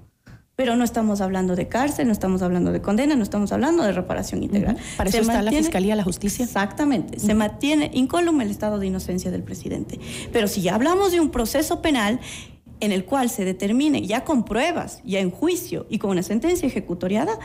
[0.56, 3.90] Pero no estamos hablando de cárcel, no estamos hablando de condena, no estamos hablando de
[3.90, 4.76] reparación integral.
[4.96, 6.44] Para Se eso está la Fiscalía, la Justicia.
[6.44, 7.18] Exactamente.
[7.18, 9.98] Se mantiene incólume el estado de inocencia del presidente.
[10.32, 12.20] Pero si ya hablamos de un proceso penal
[12.78, 16.68] en el cual se determine ya con pruebas, ya en juicio y con una sentencia
[16.68, 17.36] ejecutoriada,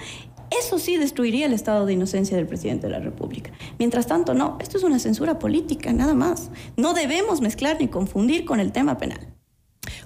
[0.57, 3.51] eso sí destruiría el estado de inocencia del presidente de la República.
[3.77, 6.49] Mientras tanto, no, esto es una censura política, nada más.
[6.77, 9.19] No debemos mezclar ni confundir con el tema penal.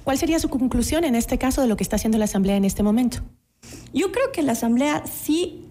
[0.04, 2.66] ¿Cuál sería su conclusión en este caso de lo que está haciendo la asamblea en
[2.66, 3.20] este momento?
[3.94, 5.66] Yo creo que la Asamblea sí,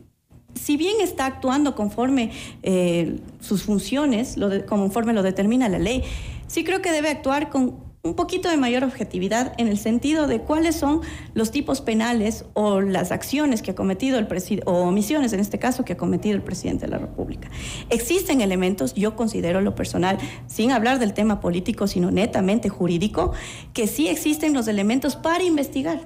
[0.54, 2.30] si bien está actuando conforme
[2.62, 6.02] eh, sus funciones, lo de- conforme lo determina la ley,
[6.46, 10.40] sí creo que debe actuar con un poquito de mayor objetividad en el sentido de
[10.40, 11.02] cuáles son
[11.34, 15.60] los tipos penales o las acciones que ha cometido el presidente, o omisiones en este
[15.60, 17.48] caso que ha cometido el presidente de la República.
[17.90, 23.32] Existen elementos, yo considero lo personal, sin hablar del tema político, sino netamente jurídico,
[23.72, 26.00] que sí existen los elementos para investigar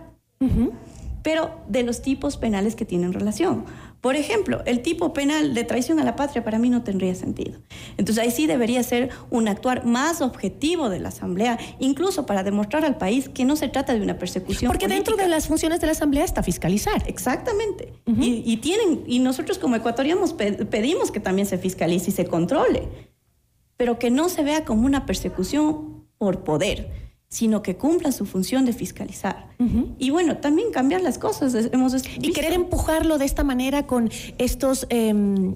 [1.26, 3.64] pero de los tipos penales que tienen relación.
[4.06, 7.58] Por ejemplo, el tipo penal de traición a la patria para mí no tendría sentido.
[7.96, 12.84] Entonces ahí sí debería ser un actuar más objetivo de la Asamblea, incluso para demostrar
[12.84, 14.70] al país que no se trata de una persecución.
[14.70, 17.02] Porque dentro de las funciones de la asamblea está fiscalizar.
[17.08, 17.94] Exactamente.
[18.06, 22.26] y, y tienen, y nosotros como ecuatorianos pe- pedimos que también se fiscalice y se
[22.26, 22.88] controle,
[23.76, 28.64] pero que no se vea como una persecución por poder sino que cumpla su función
[28.64, 29.48] de fiscalizar.
[29.98, 31.54] Y bueno, también cambiar las cosas.
[31.72, 34.86] Hemos Y querer empujarlo de esta manera con estos...
[34.90, 35.54] em,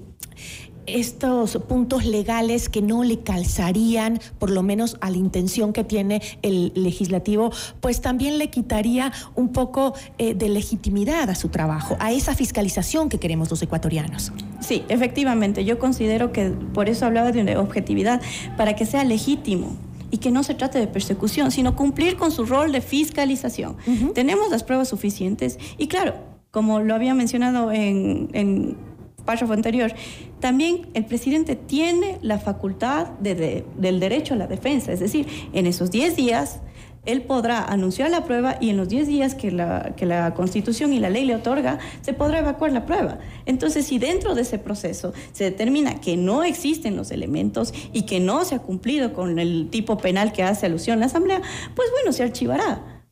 [0.87, 6.21] estos puntos legales que no le calzarían, por lo menos a la intención que tiene
[6.41, 12.11] el legislativo, pues también le quitaría un poco eh, de legitimidad a su trabajo, a
[12.11, 14.31] esa fiscalización que queremos los ecuatorianos.
[14.59, 15.65] Sí, efectivamente.
[15.65, 18.21] Yo considero que por eso hablaba de una objetividad,
[18.57, 19.77] para que sea legítimo
[20.11, 23.77] y que no se trate de persecución, sino cumplir con su rol de fiscalización.
[24.13, 26.13] Tenemos las pruebas suficientes y claro,
[26.51, 28.77] como lo había mencionado en, en
[29.25, 29.93] párrafo anterior,
[30.39, 35.27] también el presidente tiene la facultad de- de- del derecho a la defensa, es decir,
[35.53, 36.59] en esos 10 días
[37.05, 40.93] él podrá anunciar la prueba y en los 10 días que la, que la Constitución
[40.93, 43.19] y la ley le otorga, se podrá evacuar la prueba.
[43.45, 48.19] Entonces, si dentro de ese proceso se determina que no existen los elementos y que
[48.19, 51.41] no se ha cumplido con el tipo penal que hace alusión la Asamblea,
[51.75, 53.03] pues bueno, se archivará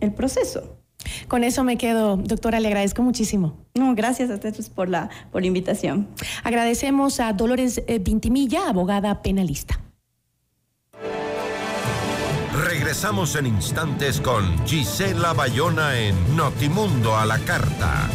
[0.00, 0.78] el proceso.
[1.26, 3.56] Con eso me quedo, doctora, le agradezco muchísimo.
[3.74, 6.08] No, gracias a ustedes por la, por la invitación.
[6.44, 9.80] Agradecemos a Dolores eh, Vintimilla, abogada penalista.
[12.92, 18.06] Regresamos en instantes con Gisela Bayona en Notimundo a la Carta.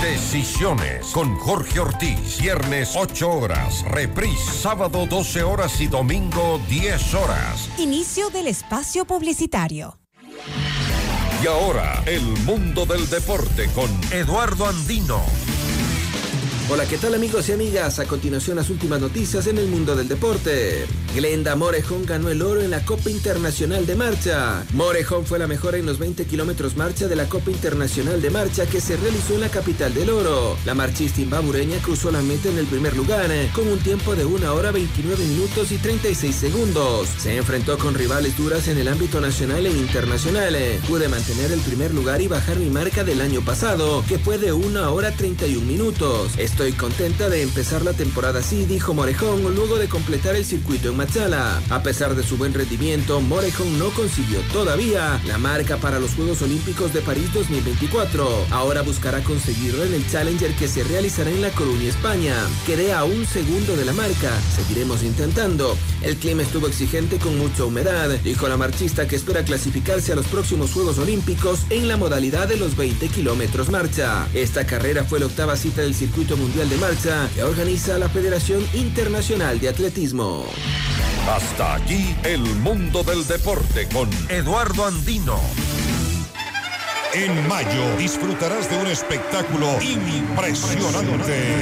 [0.00, 2.38] Decisiones con Jorge Ortiz.
[2.40, 3.84] Viernes 8 horas.
[3.90, 7.68] Reprise sábado 12 horas y domingo 10 horas.
[7.76, 9.98] Inicio del espacio publicitario.
[11.42, 15.20] Y ahora, el mundo del deporte con Eduardo Andino.
[16.70, 17.98] Hola, ¿qué tal amigos y amigas?
[17.98, 20.86] A continuación las últimas noticias en el mundo del deporte.
[21.14, 24.64] Glenda Morejón ganó el oro en la Copa Internacional de Marcha.
[24.72, 28.64] Morejón fue la mejor en los 20 kilómetros marcha de la Copa Internacional de Marcha
[28.64, 30.56] que se realizó en la capital del oro.
[30.64, 34.24] La marchista imbabureña cruzó la meta en el primer lugar eh, con un tiempo de
[34.24, 37.08] 1 hora 29 minutos y 36 segundos.
[37.18, 40.54] Se enfrentó con rivales duras en el ámbito nacional e internacional.
[40.54, 40.80] eh.
[40.88, 44.52] Pude mantener el primer lugar y bajar mi marca del año pasado, que fue de
[44.54, 46.30] 1 hora 31 minutos.
[46.52, 50.98] Estoy contenta de empezar la temporada así, dijo Morejón luego de completar el circuito en
[50.98, 51.62] Machala.
[51.70, 56.42] A pesar de su buen rendimiento, Morejón no consiguió todavía la marca para los Juegos
[56.42, 58.48] Olímpicos de París 2024.
[58.50, 62.36] Ahora buscará conseguirlo en el Challenger que se realizará en La Coruña, España.
[62.66, 64.38] Quedé a un segundo de la marca.
[64.54, 65.74] Seguiremos intentando.
[66.02, 70.26] El clima estuvo exigente con mucha humedad, dijo la marchista que espera clasificarse a los
[70.26, 74.28] próximos Juegos Olímpicos en la modalidad de los 20 kilómetros marcha.
[74.34, 78.66] Esta carrera fue la octava cita del circuito mundial de marcha que organiza la Federación
[78.74, 80.44] Internacional de Atletismo.
[81.28, 85.38] Hasta aquí el mundo del deporte con Eduardo Andino.
[87.14, 91.54] En mayo disfrutarás de un espectáculo impresionante.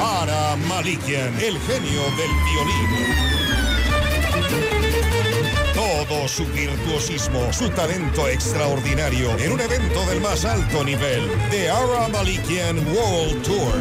[0.00, 3.44] Ara Malikian, el genio del violín.
[6.08, 12.08] Todo su virtuosismo, su talento extraordinario en un evento del más alto nivel, The Ara
[12.08, 13.72] Malikian World Tour.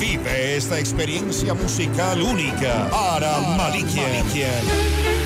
[0.00, 2.88] Vive esta experiencia musical única.
[3.16, 5.25] Ara Malikian.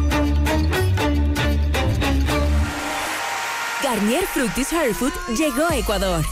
[3.93, 6.23] Garnier Fructis Hair Food llegó a Ecuador.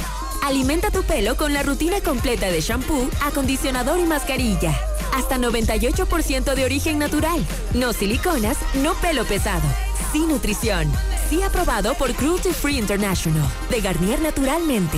[0.45, 4.73] Alimenta tu pelo con la rutina completa de shampoo, acondicionador y mascarilla.
[5.13, 7.45] Hasta 98% de origen natural.
[7.73, 9.67] No siliconas, no pelo pesado.
[10.13, 10.89] Sin nutrición.
[11.29, 13.45] Sí aprobado por Cruelty Free International.
[13.69, 14.97] De Garnier naturalmente.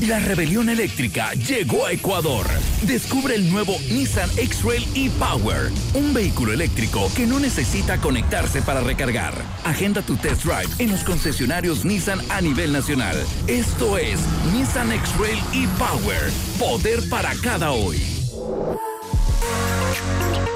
[0.00, 2.44] La rebelión eléctrica llegó a Ecuador.
[2.82, 9.34] Descubre el nuevo Nissan X-Trail e-Power, un vehículo eléctrico que no necesita conectarse para recargar.
[9.64, 13.16] Agenda tu test drive en los concesionarios Nissan a nivel nacional.
[13.46, 14.18] Esto es
[14.52, 18.02] Nissan X-Trail e-Power, poder para cada hoy.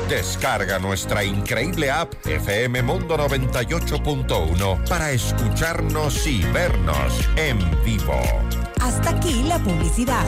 [0.09, 8.21] Descarga nuestra increíble app FM Mundo 98.1 para escucharnos y vernos en vivo.
[8.81, 10.27] Hasta aquí la publicidad.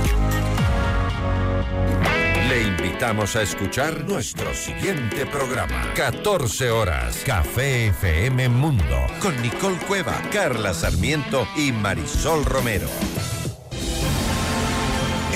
[2.48, 5.92] Le invitamos a escuchar nuestro siguiente programa.
[5.94, 7.22] 14 horas.
[7.26, 9.06] Café FM Mundo.
[9.20, 12.88] Con Nicole Cueva, Carla Sarmiento y Marisol Romero.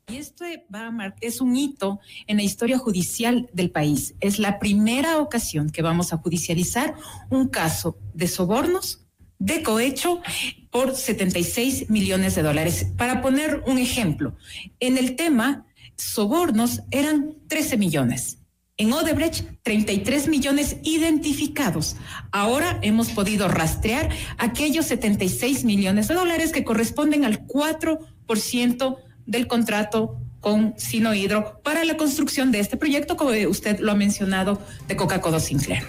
[0.08, 0.44] Y esto
[1.22, 4.16] es un hito en la historia judicial del país.
[4.20, 6.96] Es la primera ocasión que vamos a judicializar
[7.30, 9.01] un caso de sobornos
[9.42, 10.22] de cohecho
[10.70, 12.88] por 76 millones de dólares.
[12.96, 14.36] Para poner un ejemplo,
[14.80, 15.66] en el tema
[15.98, 18.38] sobornos eran 13 millones.
[18.78, 21.96] En Odebrecht, 33 millones identificados.
[22.32, 30.18] Ahora hemos podido rastrear aquellos 76 millones de dólares que corresponden al 4% del contrato
[30.40, 35.40] con Sinohidro para la construcción de este proyecto, como usted lo ha mencionado, de Coca-Cola
[35.40, 35.84] Sinclair.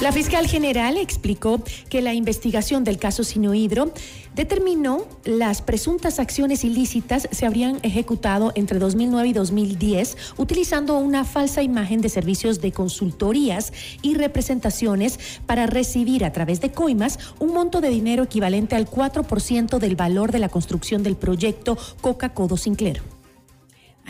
[0.00, 3.92] La fiscal general explicó que la investigación del caso Sinohidro
[4.34, 11.62] determinó las presuntas acciones ilícitas se habrían ejecutado entre 2009 y 2010 utilizando una falsa
[11.62, 17.82] imagen de servicios de consultorías y representaciones para recibir a través de coimas un monto
[17.82, 23.19] de dinero equivalente al 4% del valor de la construcción del proyecto Coca-Codo Sinclair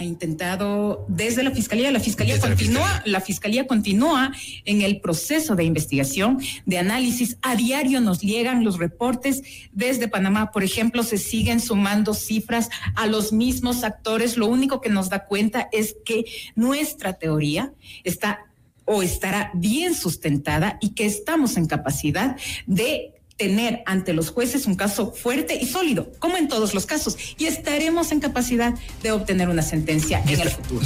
[0.00, 4.32] ha intentado desde la fiscalía, la fiscalía continúa, la fiscalía continúa
[4.64, 7.36] en el proceso de investigación, de análisis.
[7.42, 9.42] A diario nos llegan los reportes
[9.72, 14.38] desde Panamá, por ejemplo, se siguen sumando cifras a los mismos actores.
[14.38, 16.24] Lo único que nos da cuenta es que
[16.54, 18.46] nuestra teoría está
[18.86, 22.36] o estará bien sustentada y que estamos en capacidad
[22.66, 27.16] de tener ante los jueces un caso fuerte y sólido, como en todos los casos,
[27.38, 30.84] y estaremos en capacidad de obtener una sentencia en el futuro.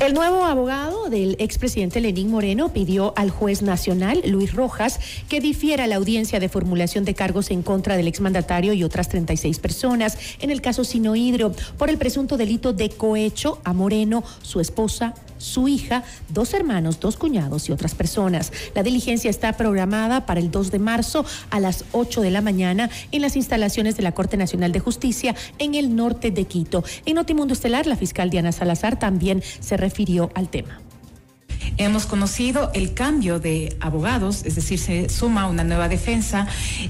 [0.00, 5.86] El nuevo abogado del expresidente Lenín Moreno pidió al juez nacional, Luis Rojas, que difiera
[5.86, 10.50] la audiencia de formulación de cargos en contra del exmandatario y otras 36 personas en
[10.50, 16.04] el caso Sinohidro por el presunto delito de cohecho a Moreno, su esposa, su hija,
[16.28, 18.52] dos hermanos, dos cuñados y otras personas.
[18.74, 22.90] La diligencia está programada para el 2 de marzo a las 8 de la mañana
[23.10, 26.84] en las instalaciones de la Corte Nacional de Justicia en el norte de Quito.
[27.04, 30.80] En Notimundo Estelar, la fiscal Diana Salazar también se refirió al tema.
[31.78, 36.46] Hemos conocido el cambio de abogados, es decir, se suma una nueva defensa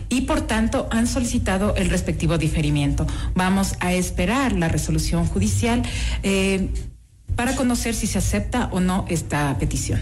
[0.09, 3.07] y por tanto han solicitado el respectivo diferimiento.
[3.34, 5.82] Vamos a esperar la resolución judicial.
[6.22, 6.70] Eh,
[7.37, 10.01] para conocer si se acepta o no esta petición.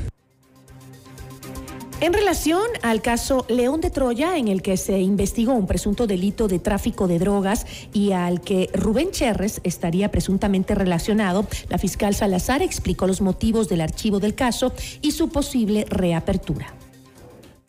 [2.01, 6.49] En relación al caso León de Troya, en el que se investigó un presunto delito
[6.49, 12.63] de tráfico de drogas y al que Rubén Cherres estaría presuntamente relacionado, la fiscal Salazar
[12.63, 14.73] explicó los motivos del archivo del caso
[15.03, 16.75] y su posible reapertura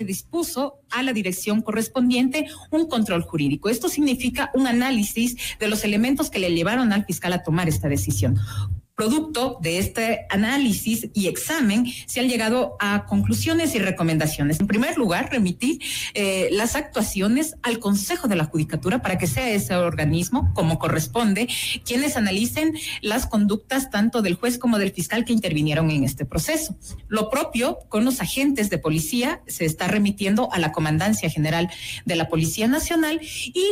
[0.05, 3.69] dispuso a la dirección correspondiente un control jurídico.
[3.69, 7.87] Esto significa un análisis de los elementos que le llevaron al fiscal a tomar esta
[7.87, 8.39] decisión.
[9.01, 14.59] Producto de este análisis y examen, se han llegado a conclusiones y recomendaciones.
[14.59, 15.79] En primer lugar, remitir
[16.13, 21.47] eh, las actuaciones al Consejo de la Judicatura para que sea ese organismo, como corresponde,
[21.83, 26.77] quienes analicen las conductas tanto del juez como del fiscal que intervinieron en este proceso.
[27.07, 31.71] Lo propio con los agentes de policía se está remitiendo a la Comandancia General
[32.05, 33.65] de la Policía Nacional y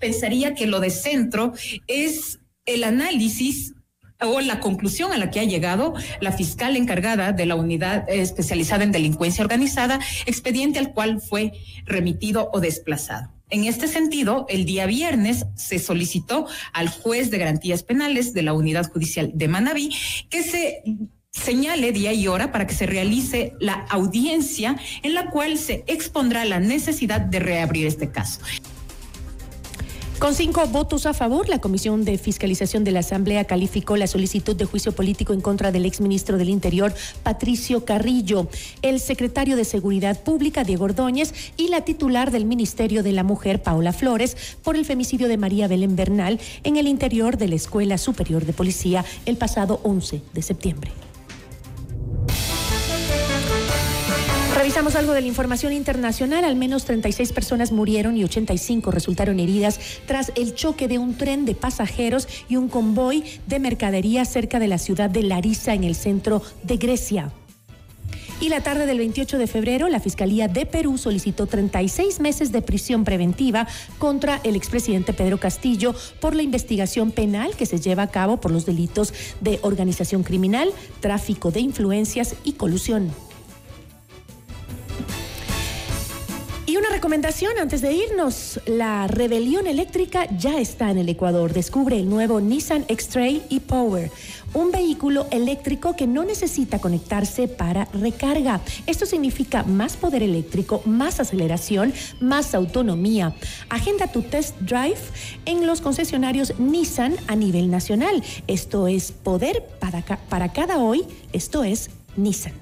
[0.00, 1.52] pensaría que lo de centro
[1.86, 3.74] es el análisis
[4.22, 8.84] o la conclusión a la que ha llegado la fiscal encargada de la unidad especializada
[8.84, 11.52] en delincuencia organizada, expediente al cual fue
[11.84, 13.32] remitido o desplazado.
[13.50, 18.54] En este sentido, el día viernes se solicitó al juez de garantías penales de la
[18.54, 19.90] unidad judicial de Manabí
[20.30, 20.82] que se
[21.32, 26.44] señale día y hora para que se realice la audiencia en la cual se expondrá
[26.44, 28.40] la necesidad de reabrir este caso.
[30.22, 34.54] Con cinco votos a favor, la Comisión de Fiscalización de la Asamblea calificó la solicitud
[34.54, 36.94] de juicio político en contra del exministro del Interior,
[37.24, 38.46] Patricio Carrillo,
[38.82, 43.64] el secretario de Seguridad Pública, Diego Ordóñez, y la titular del Ministerio de la Mujer,
[43.64, 47.98] Paola Flores, por el femicidio de María Belén Bernal en el interior de la Escuela
[47.98, 50.92] Superior de Policía el pasado 11 de septiembre.
[54.62, 56.44] Revisamos algo de la información internacional.
[56.44, 61.44] Al menos 36 personas murieron y 85 resultaron heridas tras el choque de un tren
[61.44, 65.96] de pasajeros y un convoy de mercadería cerca de la ciudad de Larissa, en el
[65.96, 67.32] centro de Grecia.
[68.40, 72.62] Y la tarde del 28 de febrero, la Fiscalía de Perú solicitó 36 meses de
[72.62, 73.66] prisión preventiva
[73.98, 78.52] contra el expresidente Pedro Castillo por la investigación penal que se lleva a cabo por
[78.52, 83.10] los delitos de organización criminal, tráfico de influencias y colusión.
[86.72, 91.52] Y una recomendación antes de irnos, la rebelión eléctrica ya está en el Ecuador.
[91.52, 94.10] Descubre el nuevo Nissan X-Trail e-Power,
[94.54, 98.62] un vehículo eléctrico que no necesita conectarse para recarga.
[98.86, 103.34] Esto significa más poder eléctrico, más aceleración, más autonomía.
[103.68, 104.96] Agenda tu test drive
[105.44, 108.24] en los concesionarios Nissan a nivel nacional.
[108.46, 111.04] Esto es poder para, para cada hoy,
[111.34, 112.61] esto es Nissan.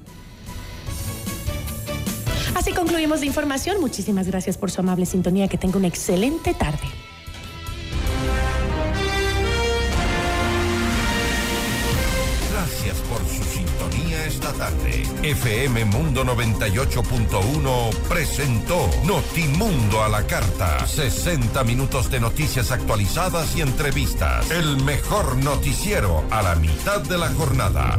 [2.54, 3.80] Así concluimos la información.
[3.80, 5.48] Muchísimas gracias por su amable sintonía.
[5.48, 6.86] Que tenga una excelente tarde.
[12.52, 15.02] Gracias por su sintonía esta tarde.
[15.22, 20.86] FM Mundo 98.1 presentó Notimundo a la carta.
[20.86, 24.50] 60 minutos de noticias actualizadas y entrevistas.
[24.50, 27.98] El mejor noticiero a la mitad de la jornada.